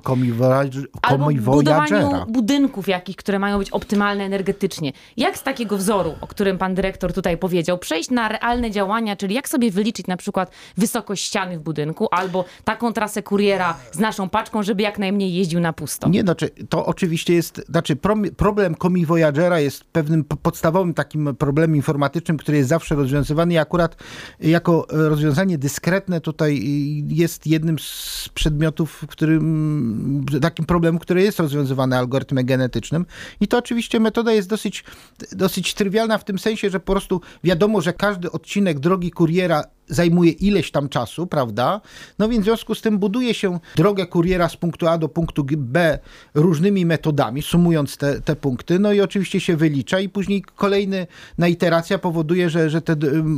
Albo 1.01 1.29
budowaniu 1.45 2.25
budynków 2.27 2.87
jakich, 2.87 3.15
które 3.15 3.39
mają 3.39 3.59
być 3.59 3.69
optymalne 3.69 4.23
energetycznie. 4.23 4.91
Jak 5.17 5.37
z 5.37 5.43
takiego 5.43 5.77
wzoru, 5.77 6.15
o 6.21 6.27
którym 6.27 6.57
pan 6.57 6.75
dyrektor 6.75 7.13
tutaj 7.13 7.37
powiedział, 7.37 7.77
przejść 7.77 8.09
na 8.09 8.27
realne 8.27 8.71
działania, 8.71 9.15
czyli 9.15 9.35
jak 9.35 9.49
sobie 9.49 9.71
wyliczyć 9.71 10.07
na 10.07 10.17
przykład 10.17 10.51
wysokość 10.77 11.25
ściany 11.25 11.59
w 11.59 11.61
budynku 11.61 12.07
albo 12.11 12.45
taką 12.63 12.93
trasę 12.93 13.23
kuriera 13.23 13.77
z 13.91 13.99
naszą 13.99 14.29
paczką, 14.29 14.63
żeby 14.63 14.83
jak 14.83 14.99
najmniej 14.99 15.33
jeździł 15.33 15.59
na 15.59 15.73
pusto? 15.73 16.09
Nie, 16.09 16.21
znaczy 16.21 16.49
to 16.69 16.85
oczywiście 16.85 17.33
jest, 17.33 17.65
znaczy 17.69 17.95
problem 18.37 18.75
komi 18.75 19.05
Voyagera 19.05 19.59
jest 19.59 19.83
pewnym 20.21 20.37
podstawowym 20.41 20.93
takim 20.93 21.35
problemem 21.35 21.75
informatycznym, 21.75 22.37
który 22.37 22.57
jest 22.57 22.69
zawsze 22.69 22.95
rozwiązywany 22.95 23.53
i 23.53 23.57
akurat 23.57 23.95
jako 24.39 24.85
rozwiązanie 24.89 25.57
dyskretne 25.57 26.21
tutaj 26.21 26.63
jest 27.07 27.47
jednym 27.47 27.79
z 27.79 28.29
przedmiotów, 28.33 29.05
którym, 29.07 30.25
takim 30.41 30.65
problemem, 30.65 30.99
który 30.99 31.21
jest 31.21 31.39
rozwiązywany 31.39 31.97
algorytmem 31.97 32.45
genetycznym. 32.45 33.05
I 33.41 33.47
to 33.47 33.57
oczywiście 33.57 33.99
metoda 33.99 34.33
jest 34.33 34.49
dosyć, 34.49 34.83
dosyć 35.31 35.73
trywialna 35.73 36.17
w 36.17 36.23
tym 36.23 36.39
sensie, 36.39 36.69
że 36.69 36.79
po 36.79 36.91
prostu 36.93 37.21
wiadomo, 37.43 37.81
że 37.81 37.93
każdy 37.93 38.31
odcinek 38.31 38.79
drogi 38.79 39.11
kuriera 39.11 39.63
zajmuje 39.87 40.31
ileś 40.31 40.71
tam 40.71 40.89
czasu, 40.89 41.27
prawda? 41.27 41.81
No 42.19 42.29
więc 42.29 42.41
w 42.41 42.45
związku 42.45 42.75
z 42.75 42.81
tym 42.81 42.99
buduje 42.99 43.33
się 43.33 43.59
drogę 43.75 44.05
kuriera 44.05 44.49
z 44.49 44.55
punktu 44.55 44.87
A 44.87 44.97
do 44.97 45.09
punktu 45.09 45.45
B 45.57 45.99
różnymi 46.33 46.85
metodami, 46.85 47.41
sumując 47.41 47.97
te, 47.97 48.21
te 48.21 48.35
punkty, 48.35 48.79
no 48.79 48.93
i 48.93 49.01
oczywiście 49.01 49.39
się 49.39 49.55
wylicza 49.55 49.99
i 49.99 50.09
później 50.09 50.43
kolejna 50.55 51.47
iteracja 51.47 51.97
powoduje, 51.97 52.49
że, 52.49 52.69
że 52.69 52.81
te 52.81 52.95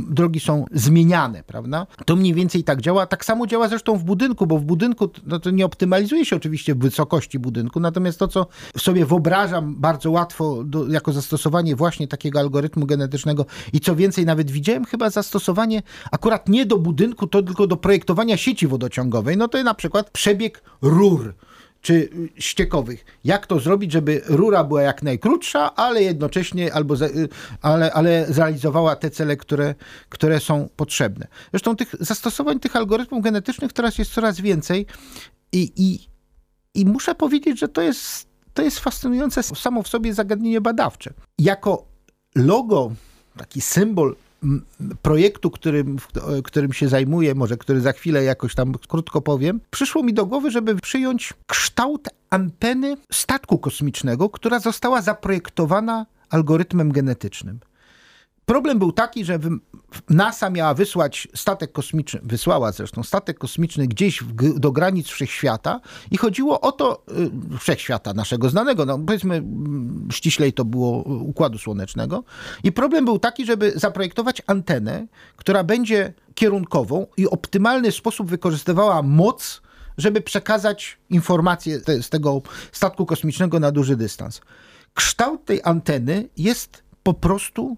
drogi 0.08 0.40
są 0.40 0.64
zmieniane, 0.72 1.42
prawda? 1.42 1.86
To 2.04 2.16
mniej 2.16 2.34
więcej 2.34 2.64
tak 2.64 2.80
działa. 2.80 3.06
Tak 3.06 3.24
samo 3.24 3.46
działa 3.46 3.68
zresztą 3.68 3.96
w 3.96 4.04
budynku, 4.04 4.46
bo 4.46 4.58
w 4.58 4.64
budynku 4.64 5.10
no 5.26 5.40
to 5.40 5.50
nie 5.50 5.66
optymalizuje 5.66 6.24
się 6.24 6.36
oczywiście 6.36 6.74
wysokości 6.74 7.38
budynku, 7.38 7.80
natomiast 7.80 8.18
to, 8.18 8.28
co 8.28 8.46
sobie 8.78 9.06
wyobrażam 9.06 9.74
bardzo 9.76 10.10
łatwo 10.10 10.64
do, 10.64 10.88
jako 10.88 11.12
zastosowanie 11.12 11.76
właśnie 11.76 12.08
takiego 12.08 12.40
algorytmu 12.40 12.86
genetycznego 12.86 13.46
i 13.72 13.80
co 13.80 13.96
więcej, 13.96 14.26
nawet 14.26 14.50
widziałem 14.50 14.84
chyba 14.84 15.10
zastosowanie 15.10 15.82
akurat 16.12 16.35
nie 16.48 16.66
do 16.66 16.78
budynku, 16.78 17.26
to 17.26 17.42
tylko 17.42 17.66
do 17.66 17.76
projektowania 17.76 18.36
sieci 18.36 18.66
wodociągowej, 18.66 19.36
no 19.36 19.48
to 19.48 19.62
na 19.62 19.74
przykład 19.74 20.10
przebieg 20.10 20.62
rur 20.82 21.34
czy 21.80 22.08
ściekowych. 22.38 23.04
Jak 23.24 23.46
to 23.46 23.60
zrobić, 23.60 23.92
żeby 23.92 24.22
rura 24.26 24.64
była 24.64 24.82
jak 24.82 25.02
najkrótsza, 25.02 25.74
ale 25.74 26.02
jednocześnie 26.02 26.74
albo 26.74 26.96
za, 26.96 27.06
ale, 27.62 27.92
ale 27.92 28.26
zrealizowała 28.28 28.96
te 28.96 29.10
cele, 29.10 29.36
które, 29.36 29.74
które 30.08 30.40
są 30.40 30.68
potrzebne. 30.76 31.26
Zresztą 31.50 31.76
tych 31.76 31.94
zastosowań 32.00 32.60
tych 32.60 32.76
algorytmów 32.76 33.24
genetycznych 33.24 33.72
teraz 33.72 33.98
jest 33.98 34.12
coraz 34.12 34.40
więcej 34.40 34.86
i, 35.52 35.72
i, 35.76 36.08
i 36.80 36.86
muszę 36.86 37.14
powiedzieć, 37.14 37.58
że 37.58 37.68
to 37.68 37.82
jest, 37.82 38.26
to 38.54 38.62
jest 38.62 38.78
fascynujące 38.78 39.42
samo 39.42 39.82
w 39.82 39.88
sobie 39.88 40.14
zagadnienie 40.14 40.60
badawcze. 40.60 41.12
Jako 41.38 41.84
logo, 42.34 42.92
taki 43.36 43.60
symbol 43.60 44.16
projektu, 45.02 45.50
którym, 45.50 45.96
którym 46.44 46.72
się 46.72 46.88
zajmuję, 46.88 47.34
może 47.34 47.56
który 47.56 47.80
za 47.80 47.92
chwilę 47.92 48.24
jakoś 48.24 48.54
tam 48.54 48.74
krótko 48.88 49.20
powiem, 49.20 49.60
przyszło 49.70 50.02
mi 50.02 50.14
do 50.14 50.26
głowy, 50.26 50.50
żeby 50.50 50.76
przyjąć 50.76 51.34
kształt 51.46 52.08
anteny 52.30 52.96
statku 53.12 53.58
kosmicznego, 53.58 54.30
która 54.30 54.58
została 54.58 55.02
zaprojektowana 55.02 56.06
algorytmem 56.30 56.92
genetycznym. 56.92 57.60
Problem 58.46 58.78
był 58.78 58.92
taki, 58.92 59.24
że 59.24 59.38
NASA 60.10 60.50
miała 60.50 60.74
wysłać 60.74 61.28
statek 61.34 61.72
kosmiczny, 61.72 62.20
wysłała 62.22 62.72
zresztą 62.72 63.02
statek 63.02 63.38
kosmiczny 63.38 63.86
gdzieś 63.86 64.22
w, 64.22 64.58
do 64.58 64.72
granic 64.72 65.08
wszechświata 65.08 65.80
i 66.10 66.16
chodziło 66.16 66.60
o 66.60 66.72
to, 66.72 67.02
y, 67.54 67.58
wszechświata 67.58 68.14
naszego 68.14 68.48
znanego, 68.48 68.84
no 68.84 68.98
powiedzmy 68.98 69.34
mm, 69.34 70.08
ściślej 70.12 70.52
to 70.52 70.64
było 70.64 71.02
Układu 71.02 71.58
Słonecznego. 71.58 72.24
I 72.64 72.72
problem 72.72 73.04
był 73.04 73.18
taki, 73.18 73.46
żeby 73.46 73.72
zaprojektować 73.76 74.42
antenę, 74.46 75.06
która 75.36 75.64
będzie 75.64 76.12
kierunkową 76.34 77.06
i 77.16 77.28
optymalny 77.28 77.92
sposób 77.92 78.28
wykorzystywała 78.28 79.02
moc, 79.02 79.62
żeby 79.98 80.20
przekazać 80.20 80.98
informacje 81.10 81.80
te, 81.80 82.02
z 82.02 82.10
tego 82.10 82.42
statku 82.72 83.06
kosmicznego 83.06 83.60
na 83.60 83.72
duży 83.72 83.96
dystans. 83.96 84.40
Kształt 84.94 85.44
tej 85.44 85.60
anteny 85.64 86.28
jest 86.36 86.82
po 87.02 87.14
prostu 87.14 87.76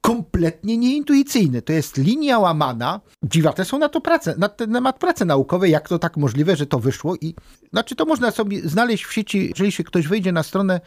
kompletnie 0.00 0.76
nieintuicyjny. 0.76 1.62
To 1.62 1.72
jest 1.72 1.96
linia 1.96 2.38
łamana. 2.38 3.00
Dziwate 3.22 3.64
są 3.64 3.78
na 3.78 3.88
to 3.88 4.00
prace, 4.00 4.34
na 4.38 4.48
ten 4.48 4.72
temat 4.72 4.98
prace 4.98 5.24
naukowe, 5.24 5.68
jak 5.68 5.88
to 5.88 5.98
tak 5.98 6.16
możliwe, 6.16 6.56
że 6.56 6.66
to 6.66 6.78
wyszło 6.78 7.16
i 7.16 7.34
znaczy 7.70 7.96
to 7.96 8.04
można 8.04 8.30
sobie 8.30 8.68
znaleźć 8.68 9.04
w 9.04 9.12
sieci, 9.12 9.48
jeżeli 9.48 9.72
się 9.72 9.84
ktoś 9.84 10.08
wejdzie 10.08 10.32
na 10.32 10.42
stronę 10.42 10.80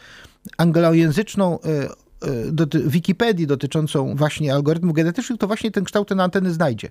anglojęzyczną 0.58 1.58
e, 1.60 1.68
e, 1.68 2.52
do 2.52 2.66
Wikipedii 2.86 3.46
dotyczącą 3.46 4.16
właśnie 4.16 4.54
algorytmów 4.54 4.94
genetycznych, 4.94 5.38
to 5.38 5.46
właśnie 5.46 5.70
ten 5.70 5.84
kształt 5.84 6.10
na 6.10 6.24
anteny 6.24 6.52
znajdzie. 6.52 6.90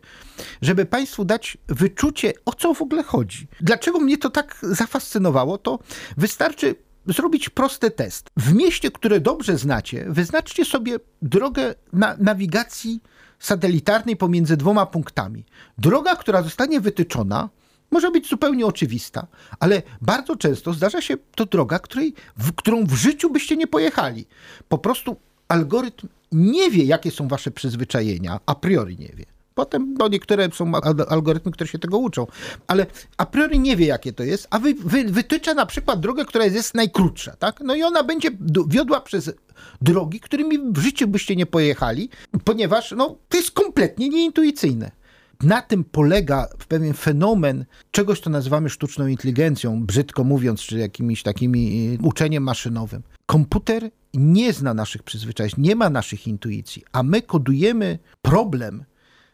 Żeby 0.62 0.86
Państwu 0.86 1.26
dać 1.26 1.58
wyczucie, 1.68 2.34
o 2.46 2.54
co 2.54 2.74
w 2.74 2.82
ogóle 2.82 3.04
chodzi. 3.04 3.48
Dlaczego 3.62 4.00
mnie 4.00 4.18
to 4.18 4.30
tak 4.30 4.58
zafascynowało, 4.62 5.58
to 5.58 5.80
wystarczy 6.18 6.76
zrobić 7.06 7.50
prosty 7.50 7.92
test. 7.92 8.28
W 8.38 8.54
mieście, 8.54 8.92
które 8.92 9.20
dobrze 9.20 9.58
znacie, 9.58 10.06
wyznaczcie 10.10 10.66
sobie 10.66 10.98
drogę 11.22 11.76
na 11.94 12.16
nawigacji 12.20 13.02
satelitarnej 13.40 14.18
pomiędzy 14.18 14.58
dwoma 14.58 14.86
punktami. 14.86 15.46
Droga, 15.78 16.16
która 16.16 16.42
zostanie 16.42 16.82
wytyczona, 16.82 17.50
może 17.92 18.12
być 18.12 18.30
zupełnie 18.30 18.66
oczywista, 18.66 19.28
ale 19.60 19.82
bardzo 20.02 20.36
często 20.36 20.74
zdarza 20.74 21.02
się 21.02 21.18
to 21.36 21.46
droga, 21.46 21.80
której, 21.80 22.14
w, 22.38 22.54
którą 22.54 22.86
w 22.86 22.94
życiu 22.94 23.30
byście 23.30 23.58
nie 23.58 23.68
pojechali. 23.68 24.26
Po 24.70 24.78
prostu 24.78 25.18
algorytm 25.48 26.08
nie 26.32 26.72
wie, 26.72 26.84
jakie 26.84 27.12
są 27.12 27.28
wasze 27.28 27.52
przyzwyczajenia, 27.52 28.40
a 28.46 28.56
priori 28.56 28.98
nie 28.98 29.10
wie. 29.16 29.26
Potem, 29.56 29.94
bo 29.94 30.08
niektóre 30.08 30.50
są 30.54 30.72
algorytmy, 31.10 31.52
które 31.52 31.68
się 31.68 31.80
tego 31.80 31.98
uczą, 31.98 32.28
ale 32.68 32.86
a 33.18 33.26
priori 33.26 33.60
nie 33.60 33.76
wie, 33.76 33.86
jakie 33.86 34.14
to 34.14 34.24
jest, 34.24 34.48
a 34.50 34.60
wy, 34.60 34.74
wy, 34.74 35.04
wytycza 35.04 35.54
na 35.54 35.66
przykład 35.66 36.00
drogę, 36.00 36.26
która 36.26 36.46
jest 36.46 36.76
najkrótsza, 36.76 37.36
tak? 37.36 37.60
No 37.64 37.76
i 37.76 37.84
ona 37.84 38.04
będzie 38.04 38.30
wiodła 38.68 39.02
przez 39.02 39.32
drogi, 39.82 40.20
którymi 40.20 40.60
w 40.72 40.78
życiu 40.78 41.08
byście 41.08 41.36
nie 41.36 41.46
pojechali, 41.46 42.10
ponieważ 42.44 42.94
no, 42.98 43.18
to 43.30 43.38
jest 43.38 43.52
kompletnie 43.52 44.10
nieintuicyjne. 44.10 44.92
Na 45.44 45.62
tym 45.62 45.84
polega 45.84 46.48
pewien 46.68 46.94
fenomen 46.94 47.66
czegoś, 47.92 48.20
co 48.20 48.30
nazywamy 48.30 48.70
sztuczną 48.70 49.08
inteligencją, 49.08 49.86
brzydko 49.86 50.24
mówiąc, 50.24 50.62
czy 50.62 50.78
jakimiś 50.78 51.24
takimi 51.24 51.94
y, 52.02 52.06
uczeniem 52.08 52.44
maszynowym. 52.44 53.04
Komputer 53.26 53.92
nie 54.14 54.54
zna 54.54 54.74
naszych 54.74 55.04
przyzwyczajeń, 55.04 55.54
nie 55.58 55.76
ma 55.76 55.90
naszych 55.90 56.28
intuicji, 56.28 56.84
a 56.92 57.04
my 57.04 57.22
kodujemy 57.22 58.00
problem 58.22 58.84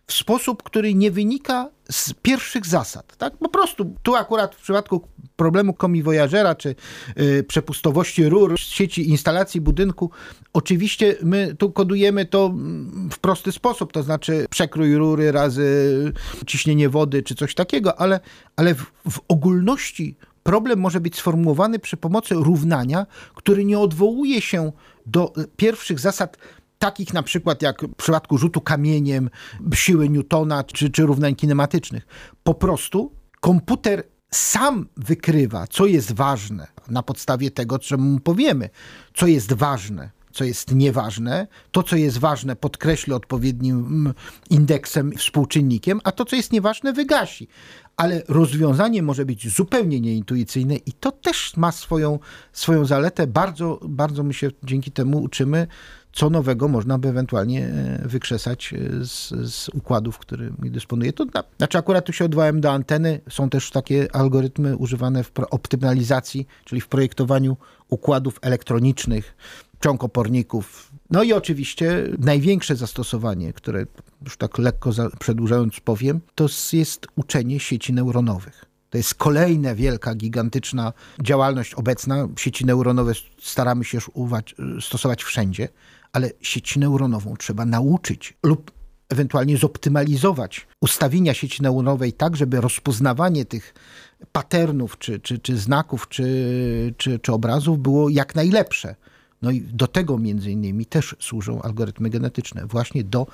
w 0.07 0.13
sposób, 0.13 0.63
który 0.63 0.93
nie 0.93 1.11
wynika 1.11 1.69
z 1.91 2.13
pierwszych 2.13 2.65
zasad. 2.65 3.17
Tak? 3.17 3.37
Po 3.37 3.49
prostu 3.49 3.95
tu 4.03 4.15
akurat 4.15 4.55
w 4.55 4.61
przypadku 4.61 5.07
problemu 5.35 5.73
komiwojażera 5.73 6.55
czy 6.55 6.75
y, 7.19 7.43
przepustowości 7.47 8.29
rur, 8.29 8.55
sieci 8.57 9.09
instalacji 9.09 9.61
budynku, 9.61 10.11
oczywiście 10.53 11.15
my 11.23 11.55
tu 11.55 11.71
kodujemy 11.71 12.25
to 12.25 12.45
mm, 12.45 13.09
w 13.11 13.19
prosty 13.19 13.51
sposób, 13.51 13.93
to 13.93 14.03
znaczy 14.03 14.45
przekrój 14.49 14.95
rury 14.95 15.31
razy 15.31 16.13
ciśnienie 16.45 16.89
wody 16.89 17.23
czy 17.23 17.35
coś 17.35 17.55
takiego, 17.55 17.99
ale, 17.99 18.19
ale 18.55 18.75
w, 18.75 18.83
w 19.09 19.19
ogólności 19.27 20.15
problem 20.43 20.79
może 20.79 20.99
być 20.99 21.15
sformułowany 21.15 21.79
przy 21.79 21.97
pomocy 21.97 22.35
równania, 22.35 23.05
który 23.35 23.65
nie 23.65 23.79
odwołuje 23.79 24.41
się 24.41 24.71
do 25.05 25.33
pierwszych 25.57 25.99
zasad 25.99 26.37
takich 26.79 27.13
na 27.13 27.23
przykład 27.23 27.61
jak 27.61 27.81
w 27.81 27.95
przypadku 27.95 28.37
rzutu 28.37 28.61
kamieniem, 28.61 29.29
siły 29.73 30.09
Newtona 30.09 30.63
czy, 30.63 30.89
czy 30.89 31.05
równań 31.05 31.35
kinematycznych. 31.35 32.07
Po 32.43 32.53
prostu 32.53 33.11
komputer 33.39 34.03
sam 34.31 34.87
wykrywa, 34.97 35.67
co 35.67 35.85
jest 35.85 36.11
ważne 36.11 36.67
na 36.89 37.03
podstawie 37.03 37.51
tego, 37.51 37.79
co 37.79 37.97
mu 37.97 38.19
powiemy, 38.19 38.69
co 39.13 39.27
jest 39.27 39.53
ważne, 39.53 40.09
co 40.31 40.43
jest 40.43 40.75
nieważne, 40.75 41.47
to, 41.71 41.83
co 41.83 41.95
jest 41.95 42.17
ważne, 42.17 42.55
podkreśli 42.55 43.13
odpowiednim 43.13 44.13
indeksem, 44.49 45.11
współczynnikiem, 45.17 46.01
a 46.03 46.11
to, 46.11 46.25
co 46.25 46.35
jest 46.35 46.51
nieważne, 46.51 46.93
wygasi. 46.93 47.47
Ale 47.97 48.21
rozwiązanie 48.27 49.03
może 49.03 49.25
być 49.25 49.55
zupełnie 49.55 49.99
nieintuicyjne 49.99 50.75
i 50.75 50.93
to 50.93 51.11
też 51.11 51.57
ma 51.57 51.71
swoją, 51.71 52.19
swoją 52.53 52.85
zaletę. 52.85 53.27
Bardzo, 53.27 53.79
bardzo 53.83 54.23
my 54.23 54.33
się 54.33 54.51
dzięki 54.63 54.91
temu 54.91 55.21
uczymy 55.21 55.67
co 56.17 56.29
nowego 56.29 56.67
można 56.67 56.97
by 56.97 57.07
ewentualnie 57.07 57.65
e, 57.65 58.07
wykrzesać 58.07 58.73
e, 58.73 59.05
z, 59.05 59.29
z 59.53 59.69
układów, 59.69 60.17
którymi 60.17 60.71
dysponuje. 60.71 61.13
To 61.13 61.25
znaczy 61.57 61.77
akurat 61.77 62.05
tu 62.05 62.13
się 62.13 62.25
odwołałem 62.25 62.61
do 62.61 62.71
anteny. 62.71 63.21
Są 63.29 63.49
też 63.49 63.71
takie 63.71 64.15
algorytmy 64.15 64.77
używane 64.77 65.23
w 65.23 65.31
optymalizacji, 65.49 66.47
czyli 66.65 66.81
w 66.81 66.87
projektowaniu 66.87 67.57
układów 67.89 68.39
elektronicznych, 68.41 69.35
ciąg 69.83 70.03
oporników. 70.03 70.91
No 71.09 71.23
i 71.23 71.33
oczywiście 71.33 72.03
największe 72.19 72.75
zastosowanie, 72.75 73.53
które 73.53 73.85
już 74.23 74.37
tak 74.37 74.57
lekko 74.57 74.91
przedłużając 75.19 75.79
powiem, 75.79 76.21
to 76.35 76.47
jest 76.73 77.07
uczenie 77.15 77.59
sieci 77.59 77.93
neuronowych. 77.93 78.65
To 78.89 78.97
jest 78.97 79.15
kolejna 79.15 79.75
wielka, 79.75 80.15
gigantyczna 80.15 80.93
działalność 81.21 81.73
obecna. 81.73 82.27
Sieci 82.37 82.65
neuronowe 82.65 83.13
staramy 83.41 83.83
się 83.83 83.97
już 83.97 84.11
uwać, 84.13 84.55
stosować 84.81 85.23
wszędzie, 85.23 85.69
ale 86.13 86.31
sieć 86.41 86.75
neuronową 86.75 87.35
trzeba 87.37 87.65
nauczyć 87.65 88.37
lub 88.43 88.71
ewentualnie 89.09 89.57
zoptymalizować 89.57 90.67
ustawienia 90.81 91.33
sieci 91.33 91.63
neuronowej 91.63 92.13
tak, 92.13 92.35
żeby 92.35 92.61
rozpoznawanie 92.61 93.45
tych 93.45 93.73
patternów, 94.31 94.97
czy, 94.97 95.19
czy, 95.19 95.39
czy 95.39 95.57
znaków, 95.57 96.09
czy, 96.09 96.93
czy, 96.97 97.19
czy 97.19 97.33
obrazów 97.33 97.79
było 97.79 98.09
jak 98.09 98.35
najlepsze. 98.35 98.95
No 99.41 99.51
i 99.51 99.61
do 99.61 99.87
tego 99.87 100.17
między 100.17 100.51
innymi 100.51 100.85
też 100.85 101.15
służą 101.19 101.61
algorytmy 101.61 102.09
genetyczne, 102.09 102.65
właśnie 102.65 103.03
do 103.03 103.27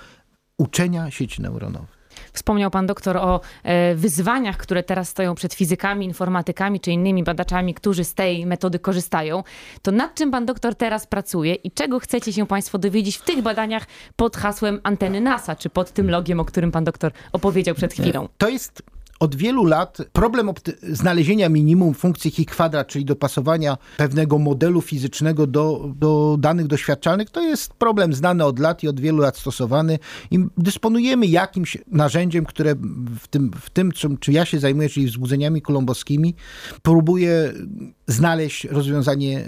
uczenia 0.58 1.12
sieci 1.12 1.42
neuronowych. 1.42 2.03
Wspomniał 2.34 2.72
pan 2.72 2.88
doktor 2.88 3.18
o 3.18 3.42
e, 3.64 3.96
wyzwaniach, 3.96 4.58
które 4.58 4.84
teraz 4.84 5.10
stoją 5.10 5.36
przed 5.36 5.54
fizykami, 5.54 6.06
informatykami 6.06 6.80
czy 6.80 6.92
innymi 6.92 7.24
badaczami, 7.24 7.74
którzy 7.74 8.04
z 8.04 8.14
tej 8.14 8.46
metody 8.46 8.80
korzystają. 8.80 9.44
To 9.82 9.92
nad 9.92 10.16
czym 10.16 10.32
pan 10.32 10.46
doktor 10.46 10.76
teraz 10.76 11.08
pracuje 11.08 11.56
i 11.56 11.72
czego 11.72 12.00
chcecie 12.00 12.34
się 12.34 12.48
państwo 12.48 12.78
dowiedzieć 12.78 13.18
w 13.18 13.22
tych 13.22 13.42
badaniach 13.42 13.86
pod 14.16 14.38
hasłem 14.38 14.80
anteny 14.84 15.22
NASA, 15.22 15.56
czy 15.56 15.70
pod 15.70 15.92
tym 15.92 16.10
logiem, 16.10 16.40
o 16.40 16.46
którym 16.46 16.72
pan 16.72 16.84
doktor 16.84 17.12
opowiedział 17.32 17.76
przed 17.76 17.94
chwilą? 17.94 18.28
To 18.38 18.50
jest 18.50 18.84
od 19.24 19.36
wielu 19.36 19.66
lat 19.66 19.98
problem 20.14 20.52
znalezienia 20.92 21.50
minimum 21.50 21.94
funkcji 21.94 22.32
Higgs 22.32 22.54
kwadrat, 22.54 22.88
czyli 22.88 23.06
dopasowania 23.06 23.78
pewnego 23.98 24.40
modelu 24.40 24.82
fizycznego 24.82 25.48
do, 25.48 25.94
do 25.96 26.38
danych 26.40 26.68
doświadczalnych, 26.68 27.30
to 27.30 27.42
jest 27.42 27.74
problem 27.74 28.14
znany 28.14 28.46
od 28.46 28.60
lat 28.60 28.84
i 28.84 28.88
od 28.88 29.00
wielu 29.00 29.18
lat 29.18 29.38
stosowany. 29.38 30.00
I 30.32 30.40
dysponujemy 30.58 31.26
jakimś 31.26 31.78
narzędziem, 31.88 32.46
które 32.46 32.76
w 33.20 33.28
tym, 33.28 33.52
w 33.62 33.70
tym 33.70 33.92
czym, 33.92 34.18
czym 34.18 34.34
ja 34.34 34.46
się 34.46 34.60
zajmuję, 34.60 34.90
czyli 34.90 35.06
wzbudzeniami 35.06 35.62
kolumbowskimi, 35.62 36.36
próbuje 36.82 37.54
znaleźć 38.08 38.66
rozwiązanie 38.66 39.40
e, 39.40 39.46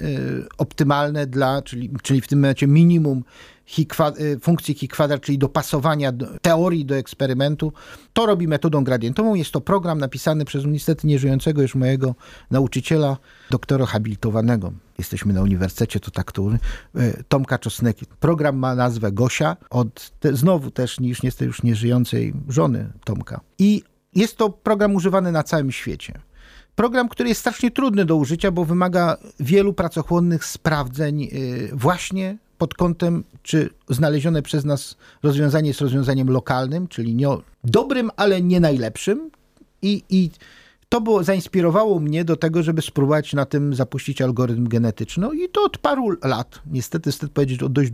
optymalne 0.58 1.28
dla, 1.28 1.62
czyli, 1.62 1.90
czyli 2.04 2.22
w 2.22 2.28
tym 2.28 2.40
momencie 2.40 2.68
minimum 2.68 3.24
funkcji 4.42 4.76
chi 4.76 4.88
kwadrat, 4.88 5.22
czyli 5.22 5.38
dopasowania 5.38 6.12
teorii 6.42 6.86
do 6.86 6.96
eksperymentu. 6.96 7.74
To 8.14 8.26
robi 8.26 8.48
metodą 8.48 8.84
gradientową. 8.84 9.36
Jest 9.36 9.52
to 9.52 9.62
program 9.62 9.98
napisany 10.00 10.46
przez 10.46 10.66
niestety 10.66 11.08
nieżyjącego 11.08 11.62
już 11.62 11.76
mojego 11.76 12.16
nauczyciela, 12.52 13.18
doktora 13.50 13.86
habilitowanego. 13.86 14.72
Jesteśmy 14.98 15.34
na 15.34 15.42
uniwersytecie, 15.42 16.00
to 16.00 16.12
tak 16.12 16.32
to 16.32 16.50
y, 16.52 17.24
Tomka 17.28 17.60
Czosneki. 17.60 18.06
Program 18.20 18.58
ma 18.58 18.76
nazwę 18.76 19.12
Gosia, 19.12 19.58
od 19.70 20.12
te, 20.20 20.36
znowu 20.36 20.72
też 20.72 21.00
niż 21.00 21.24
niestety 21.24 21.46
już 21.46 21.64
nieżyjącej 21.64 22.34
żony 22.50 22.92
Tomka. 23.04 23.42
I 23.60 23.84
jest 24.16 24.38
to 24.38 24.50
program 24.50 24.96
używany 24.96 25.32
na 25.32 25.44
całym 25.44 25.72
świecie. 25.72 26.20
Program, 26.76 27.10
który 27.10 27.30
jest 27.30 27.42
strasznie 27.42 27.72
trudny 27.72 28.06
do 28.06 28.16
użycia, 28.16 28.52
bo 28.52 28.66
wymaga 28.66 29.18
wielu 29.40 29.74
pracochłonnych 29.74 30.46
sprawdzeń 30.46 31.24
y, 31.24 31.70
właśnie 31.74 32.38
pod 32.58 32.74
kątem, 32.74 33.24
czy 33.44 33.70
znalezione 33.90 34.42
przez 34.42 34.66
nas 34.66 34.98
rozwiązanie 35.24 35.68
jest 35.68 35.82
rozwiązaniem 35.82 36.30
lokalnym, 36.30 36.88
czyli 36.88 37.16
nie 37.16 37.28
dobrym, 37.64 38.12
ale 38.16 38.42
nie 38.42 38.60
najlepszym. 38.60 39.32
I, 39.82 40.04
i 40.10 40.30
to 40.90 41.02
było, 41.02 41.24
zainspirowało 41.24 42.00
mnie 42.00 42.26
do 42.26 42.36
tego, 42.36 42.64
żeby 42.64 42.82
spróbować 42.82 43.34
na 43.34 43.46
tym 43.46 43.74
zapuścić 43.74 44.22
algorytm 44.22 44.68
genetyczny. 44.68 45.22
No 45.28 45.34
I 45.34 45.50
to 45.50 45.64
od 45.64 45.78
paru 45.78 46.10
lat, 46.24 46.62
niestety, 46.66 47.12
chcę 47.12 47.28
powiedzieć 47.28 47.64
od 47.64 47.74
dość 47.74 47.92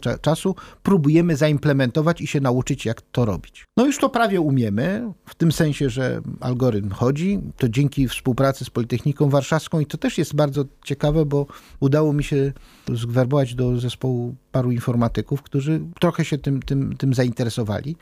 cza 0.00 0.18
czasu, 0.18 0.54
próbujemy 0.82 1.36
zaimplementować 1.36 2.20
i 2.20 2.26
się 2.26 2.40
nauczyć, 2.40 2.86
jak 2.86 3.02
to 3.02 3.24
robić. 3.24 3.64
No 3.76 3.86
już 3.86 3.98
to 3.98 4.08
prawie 4.08 4.40
umiemy, 4.40 5.12
w 5.26 5.34
tym 5.34 5.52
sensie, 5.52 5.90
że 5.90 6.20
algorytm 6.40 6.90
chodzi. 6.90 7.40
To 7.56 7.68
dzięki 7.68 8.08
współpracy 8.08 8.64
z 8.64 8.70
Politechniką 8.70 9.28
Warszawską 9.30 9.80
i 9.80 9.86
to 9.86 9.98
też 9.98 10.18
jest 10.18 10.34
bardzo 10.34 10.64
ciekawe, 10.84 11.24
bo 11.26 11.46
udało 11.80 12.12
mi 12.12 12.24
się 12.24 12.52
zwerbować 12.94 13.54
do 13.54 13.80
zespołu 13.80 14.34
paru 14.52 14.72
informatyków, 14.72 15.42
którzy 15.42 15.80
trochę 16.00 16.24
się 16.24 16.38
tym, 16.38 16.62
tym, 16.62 16.96
tym 16.96 17.14
zainteresowali. 17.14 17.96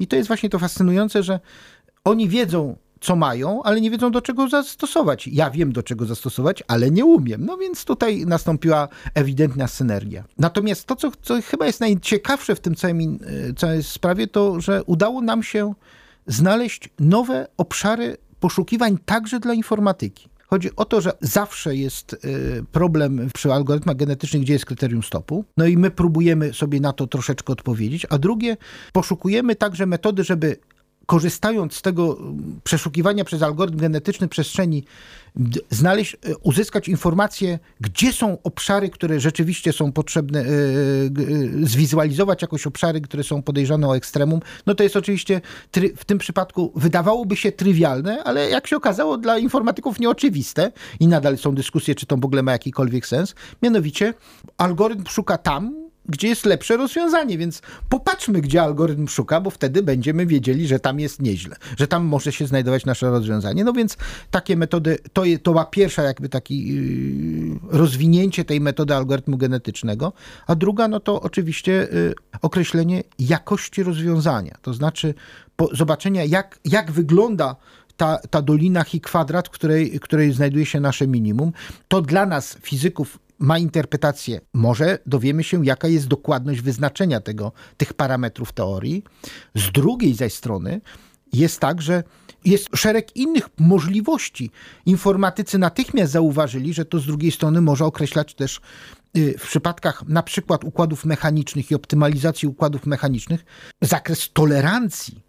I 0.00 0.06
to 0.06 0.16
jest 0.16 0.28
właśnie 0.28 0.50
to 0.50 0.58
fascynujące, 0.58 1.22
że 1.22 1.40
oni 2.04 2.28
wiedzą, 2.28 2.76
co 3.00 3.16
mają, 3.16 3.62
ale 3.62 3.80
nie 3.80 3.90
wiedzą 3.90 4.10
do 4.10 4.22
czego 4.22 4.48
zastosować. 4.48 5.28
Ja 5.28 5.50
wiem 5.50 5.72
do 5.72 5.82
czego 5.82 6.06
zastosować, 6.06 6.62
ale 6.68 6.90
nie 6.90 7.04
umiem. 7.04 7.44
No 7.44 7.56
więc 7.56 7.84
tutaj 7.84 8.26
nastąpiła 8.26 8.88
ewidentna 9.14 9.68
synergia. 9.68 10.24
Natomiast 10.38 10.86
to, 10.86 10.96
co, 10.96 11.10
co 11.22 11.42
chyba 11.42 11.66
jest 11.66 11.80
najciekawsze 11.80 12.54
w 12.54 12.60
tym 12.60 12.74
całym, 12.74 13.18
e, 13.50 13.54
całej 13.54 13.82
sprawie, 13.82 14.26
to 14.26 14.60
że 14.60 14.84
udało 14.84 15.20
nam 15.20 15.42
się 15.42 15.74
znaleźć 16.26 16.88
nowe 16.98 17.48
obszary 17.56 18.16
poszukiwań 18.40 18.98
także 19.04 19.40
dla 19.40 19.54
informatyki. 19.54 20.28
Chodzi 20.46 20.76
o 20.76 20.84
to, 20.84 21.00
że 21.00 21.12
zawsze 21.20 21.76
jest 21.76 22.14
e, 22.14 22.18
problem 22.72 23.28
przy 23.34 23.52
algorytmach 23.52 23.96
genetycznych, 23.96 24.42
gdzie 24.42 24.52
jest 24.52 24.66
kryterium 24.66 25.02
stopu. 25.02 25.44
No 25.56 25.66
i 25.66 25.76
my 25.76 25.90
próbujemy 25.90 26.52
sobie 26.52 26.80
na 26.80 26.92
to 26.92 27.06
troszeczkę 27.06 27.52
odpowiedzieć. 27.52 28.06
A 28.10 28.18
drugie, 28.18 28.56
poszukujemy 28.92 29.56
także 29.56 29.86
metody, 29.86 30.24
żeby 30.24 30.56
korzystając 31.08 31.74
z 31.74 31.82
tego 31.82 32.18
mm, 32.18 32.60
przeszukiwania 32.64 33.24
przez 33.24 33.42
algorytm 33.42 33.78
genetyczny 33.78 34.28
przestrzeni, 34.28 34.84
znaleźć, 35.70 36.14
e, 36.14 36.36
uzyskać 36.36 36.88
informacje, 36.88 37.58
gdzie 37.80 38.12
są 38.12 38.38
obszary, 38.42 38.88
które 38.88 39.20
rzeczywiście 39.20 39.72
są 39.72 39.92
potrzebne, 39.92 40.40
e, 40.40 40.44
e, 40.44 40.46
zwizualizować 41.62 42.42
jakoś 42.42 42.66
obszary, 42.66 43.00
które 43.00 43.24
są 43.24 43.42
podejrzane 43.42 43.88
o 43.88 43.96
ekstremum, 43.96 44.40
no 44.66 44.74
to 44.74 44.82
jest 44.82 44.96
oczywiście 44.96 45.40
w 45.96 46.04
tym 46.04 46.18
przypadku 46.18 46.72
wydawałoby 46.76 47.36
się 47.36 47.52
trywialne, 47.52 48.24
ale 48.24 48.50
jak 48.50 48.66
się 48.66 48.76
okazało 48.76 49.18
dla 49.18 49.38
informatyków 49.38 50.00
nieoczywiste 50.00 50.72
i 51.00 51.06
nadal 51.06 51.38
są 51.38 51.54
dyskusje, 51.54 51.94
czy 51.94 52.06
to 52.06 52.16
w 52.16 52.24
ogóle 52.24 52.42
ma 52.42 52.52
jakikolwiek 52.52 53.06
sens. 53.06 53.34
Mianowicie 53.62 54.14
algorytm 54.58 55.04
szuka 55.06 55.38
tam, 55.38 55.87
gdzie 56.08 56.28
jest 56.28 56.46
lepsze 56.46 56.76
rozwiązanie, 56.76 57.38
więc 57.38 57.62
popatrzmy, 57.88 58.40
gdzie 58.40 58.62
algorytm 58.62 59.08
szuka, 59.08 59.40
bo 59.40 59.50
wtedy 59.50 59.82
będziemy 59.82 60.26
wiedzieli, 60.26 60.66
że 60.66 60.80
tam 60.80 61.00
jest 61.00 61.22
nieźle, 61.22 61.56
że 61.78 61.86
tam 61.86 62.04
może 62.04 62.32
się 62.32 62.46
znajdować 62.46 62.84
nasze 62.84 63.10
rozwiązanie. 63.10 63.64
No 63.64 63.72
więc 63.72 63.96
takie 64.30 64.56
metody, 64.56 64.98
to, 65.12 65.22
to 65.42 65.50
była 65.50 65.64
pierwsza 65.64 66.02
jakby 66.02 66.28
taki 66.28 66.66
yy, 66.68 67.58
rozwinięcie 67.70 68.44
tej 68.44 68.60
metody 68.60 68.94
algorytmu 68.94 69.36
genetycznego, 69.36 70.12
a 70.46 70.54
druga, 70.54 70.88
no 70.88 71.00
to 71.00 71.22
oczywiście 71.22 71.72
yy, 71.72 72.14
określenie 72.42 73.02
jakości 73.18 73.82
rozwiązania, 73.82 74.58
to 74.62 74.74
znaczy 74.74 75.14
po, 75.56 75.68
zobaczenia, 75.72 76.24
jak, 76.24 76.58
jak 76.64 76.92
wygląda 76.92 77.56
ta, 77.96 78.18
ta 78.30 78.42
dolina 78.42 78.84
Hi 78.84 79.00
kwadrat, 79.00 79.48
w 79.48 79.50
której, 79.50 80.00
której 80.00 80.32
znajduje 80.32 80.66
się 80.66 80.80
nasze 80.80 81.06
minimum. 81.06 81.52
To 81.88 82.02
dla 82.02 82.26
nas, 82.26 82.58
fizyków, 82.62 83.18
ma 83.38 83.58
interpretację. 83.58 84.40
Może 84.54 84.98
dowiemy 85.06 85.44
się, 85.44 85.66
jaka 85.66 85.88
jest 85.88 86.08
dokładność 86.08 86.60
wyznaczenia 86.60 87.20
tego, 87.20 87.52
tych 87.76 87.94
parametrów 87.94 88.52
teorii. 88.52 89.04
Z 89.54 89.72
drugiej 89.72 90.14
zaś 90.14 90.34
strony 90.34 90.80
jest 91.32 91.60
tak, 91.60 91.82
że 91.82 92.02
jest 92.44 92.68
szereg 92.76 93.16
innych 93.16 93.48
możliwości. 93.58 94.50
Informatycy 94.86 95.58
natychmiast 95.58 96.12
zauważyli, 96.12 96.74
że 96.74 96.84
to 96.84 96.98
z 96.98 97.06
drugiej 97.06 97.30
strony 97.30 97.60
może 97.60 97.84
określać 97.84 98.34
też 98.34 98.60
y, 99.16 99.38
w 99.38 99.48
przypadkach 99.48 100.02
na 100.08 100.22
przykład 100.22 100.64
układów 100.64 101.04
mechanicznych 101.04 101.70
i 101.70 101.74
optymalizacji 101.74 102.48
układów 102.48 102.86
mechanicznych 102.86 103.44
zakres 103.82 104.32
tolerancji. 104.32 105.22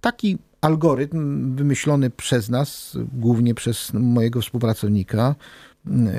Taki 0.00 0.38
algorytm 0.60 1.54
wymyślony 1.56 2.10
przez 2.10 2.48
nas, 2.48 2.98
głównie 3.12 3.54
przez 3.54 3.92
mojego 3.92 4.40
współpracownika, 4.40 5.34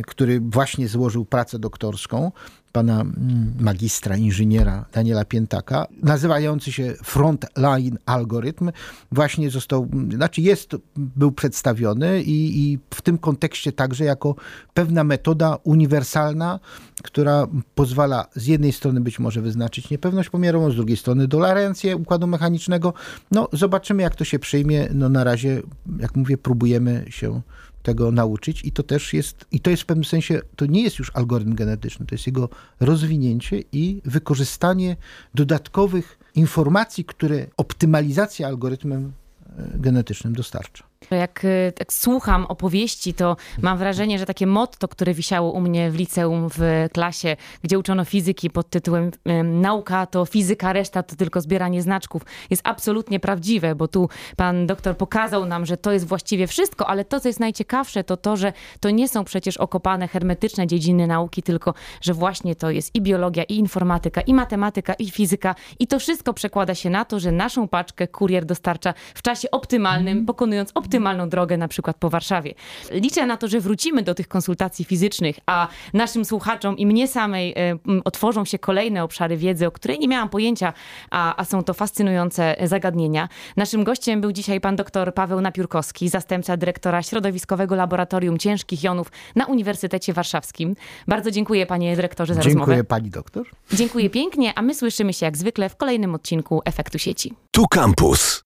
który 0.08 0.40
właśnie 0.40 0.88
złożył 0.88 1.26
pracę 1.26 1.60
doktorską, 1.60 2.32
pana 2.76 3.02
mm, 3.02 3.54
magistra, 3.60 4.18
inżyniera 4.18 4.86
Daniela 4.94 5.26
Piętaka, 5.26 5.88
nazywający 6.04 6.72
się 6.72 6.94
Frontline 7.04 7.98
Algorytm, 8.06 8.72
właśnie 9.12 9.50
został, 9.50 9.88
znaczy 10.16 10.42
jest, 10.42 10.76
był 10.96 11.32
przedstawiony 11.32 12.24
i, 12.24 12.64
i 12.64 12.80
w 12.94 13.02
tym 13.02 13.18
kontekście 13.18 13.72
także 13.72 14.06
jako 14.06 14.36
pewna 14.74 15.04
metoda 15.04 15.58
uniwersalna, 15.64 16.60
która 17.04 17.48
pozwala 17.76 18.26
z 18.36 18.46
jednej 18.46 18.72
strony 18.72 19.02
być 19.02 19.20
może 19.20 19.42
wyznaczyć 19.42 19.90
niepewność 19.90 20.30
pomiarową, 20.30 20.72
z 20.72 20.76
drugiej 20.76 20.98
strony 20.98 21.28
dolarencję 21.28 21.96
układu 21.96 22.28
mechanicznego. 22.28 22.94
No 23.32 23.48
zobaczymy 23.54 24.04
jak 24.04 24.16
to 24.16 24.24
się 24.24 24.40
przyjmie. 24.40 24.88
No 24.94 25.10
na 25.10 25.24
razie, 25.24 25.62
jak 26.00 26.16
mówię, 26.16 26.38
próbujemy 26.38 27.06
się 27.10 27.42
tego 27.86 28.12
nauczyć 28.12 28.66
i 28.66 28.72
to 28.72 28.84
też 28.84 29.14
jest, 29.14 29.46
i 29.52 29.60
to 29.60 29.70
jest 29.70 29.84
w 29.84 29.86
pewnym 29.86 30.06
sensie, 30.06 30.42
to 30.56 30.66
nie 30.66 30.84
jest 30.84 31.00
już 31.00 31.12
algorytm 31.14 31.56
genetyczny, 31.56 32.06
to 32.06 32.16
jest 32.16 32.28
jego 32.28 32.50
rozwinięcie 32.80 33.64
i 33.72 34.02
wykorzystanie 34.06 34.96
dodatkowych 35.36 36.20
informacji, 36.36 37.06
które 37.06 37.48
optymalizacja 37.58 38.48
algorytmem 38.48 39.12
e, 39.58 39.80
genetycznym 39.80 40.34
dostarcza. 40.34 40.84
Jak 41.12 41.46
y, 41.46 41.74
tak 41.76 41.94
słucham 41.94 42.46
opowieści, 42.46 43.14
to 43.14 43.38
mam 43.62 43.78
wrażenie, 43.78 44.20
że 44.20 44.26
takie 44.26 44.48
motto, 44.48 44.88
które 44.88 45.14
wisiało 45.14 45.52
u 45.52 45.62
mnie 45.62 45.92
w 45.92 45.96
liceum 45.96 46.50
w 46.58 46.88
klasie, 46.94 47.38
gdzie 47.64 47.80
uczono 47.80 48.06
fizyki 48.06 48.50
pod 48.50 48.70
tytułem 48.70 49.12
nauka 49.44 50.06
to 50.06 50.26
fizyka, 50.26 50.74
reszta 50.74 51.04
to 51.04 51.16
tylko 51.16 51.42
zbieranie 51.42 51.82
znaczków, 51.82 52.22
jest 52.50 52.62
absolutnie 52.66 53.20
prawdziwe, 53.20 53.76
bo 53.76 53.88
tu 53.88 54.10
pan 54.36 54.68
doktor 54.68 54.98
pokazał 54.98 55.46
nam, 55.46 55.66
że 55.66 55.78
to 55.78 55.92
jest 55.92 56.08
właściwie 56.08 56.48
wszystko, 56.48 56.88
ale 56.88 57.06
to, 57.06 57.20
co 57.20 57.30
jest 57.30 57.40
najciekawsze, 57.40 58.04
to 58.04 58.18
to, 58.18 58.38
że 58.38 58.54
to 58.80 58.90
nie 58.90 59.08
są 59.08 59.24
przecież 59.24 59.58
okopane 59.58 60.08
hermetyczne 60.08 60.68
dziedziny 60.68 61.08
nauki, 61.08 61.44
tylko 61.44 61.74
że 62.02 62.14
właśnie 62.14 62.56
to 62.56 62.72
jest 62.72 62.96
i 62.96 63.02
biologia, 63.02 63.44
i 63.44 63.56
informatyka, 63.56 64.22
i 64.22 64.34
matematyka, 64.34 64.94
i 64.94 65.12
fizyka 65.12 65.56
i 65.80 65.88
to 65.88 66.00
wszystko 66.00 66.34
przekłada 66.34 66.76
się 66.76 66.90
na 66.90 67.06
to, 67.06 67.20
że 67.20 67.32
naszą 67.32 67.68
paczkę 67.68 68.08
kurier 68.08 68.46
dostarcza 68.46 68.94
w 69.16 69.22
czasie 69.22 69.52
optymalnym, 69.52 70.26
pokonując 70.26 70.72
optymalną 70.96 71.30
drogę 71.30 71.58
na 71.58 71.68
przykład 71.68 71.98
po 71.98 72.10
Warszawie. 72.10 72.54
Liczę 72.92 73.26
na 73.26 73.38
to, 73.38 73.48
że 73.48 73.60
wrócimy 73.60 74.04
do 74.04 74.16
tych 74.16 74.28
konsultacji 74.28 74.86
fizycznych, 74.86 75.36
a 75.46 75.68
naszym 75.94 76.26
słuchaczom 76.26 76.78
i 76.78 76.86
mnie 76.86 77.08
samej 77.08 77.54
e, 77.58 77.78
otworzą 78.06 78.46
się 78.46 78.60
kolejne 78.60 79.04
obszary 79.04 79.38
wiedzy, 79.38 79.68
o 79.68 79.72
której 79.72 80.00
nie 80.00 80.08
miałam 80.08 80.30
pojęcia, 80.30 80.74
a, 81.12 81.36
a 81.36 81.46
są 81.46 81.64
to 81.64 81.74
fascynujące 81.74 82.56
zagadnienia. 82.64 83.30
Naszym 83.58 83.84
gościem 83.84 84.22
był 84.22 84.32
dzisiaj 84.32 84.62
pan 84.62 84.76
dr 84.76 85.14
Paweł 85.14 85.42
Napiórkowski, 85.42 86.10
zastępca 86.10 86.58
dyrektora 86.58 87.04
Środowiskowego 87.04 87.76
Laboratorium 87.76 88.38
Ciężkich 88.38 88.84
Jonów 88.84 89.12
na 89.36 89.46
Uniwersytecie 89.46 90.14
Warszawskim. 90.14 90.76
Bardzo 91.08 91.32
dziękuję 91.32 91.66
panie 91.66 91.96
dyrektorze 91.96 92.34
za 92.34 92.42
Dziękuję 92.42 92.66
rozmowę. 92.66 92.84
pani 92.84 93.10
doktor. 93.10 93.46
Dziękuję 93.74 94.10
pięknie, 94.10 94.54
a 94.56 94.62
my 94.62 94.76
słyszymy 94.76 95.14
się 95.14 95.26
jak 95.26 95.38
zwykle 95.38 95.70
w 95.70 95.76
kolejnym 95.76 96.16
odcinku 96.16 96.62
Efektu 96.66 97.00
Sieci. 97.00 97.34
Tu 97.52 97.66
Campus. 97.68 98.34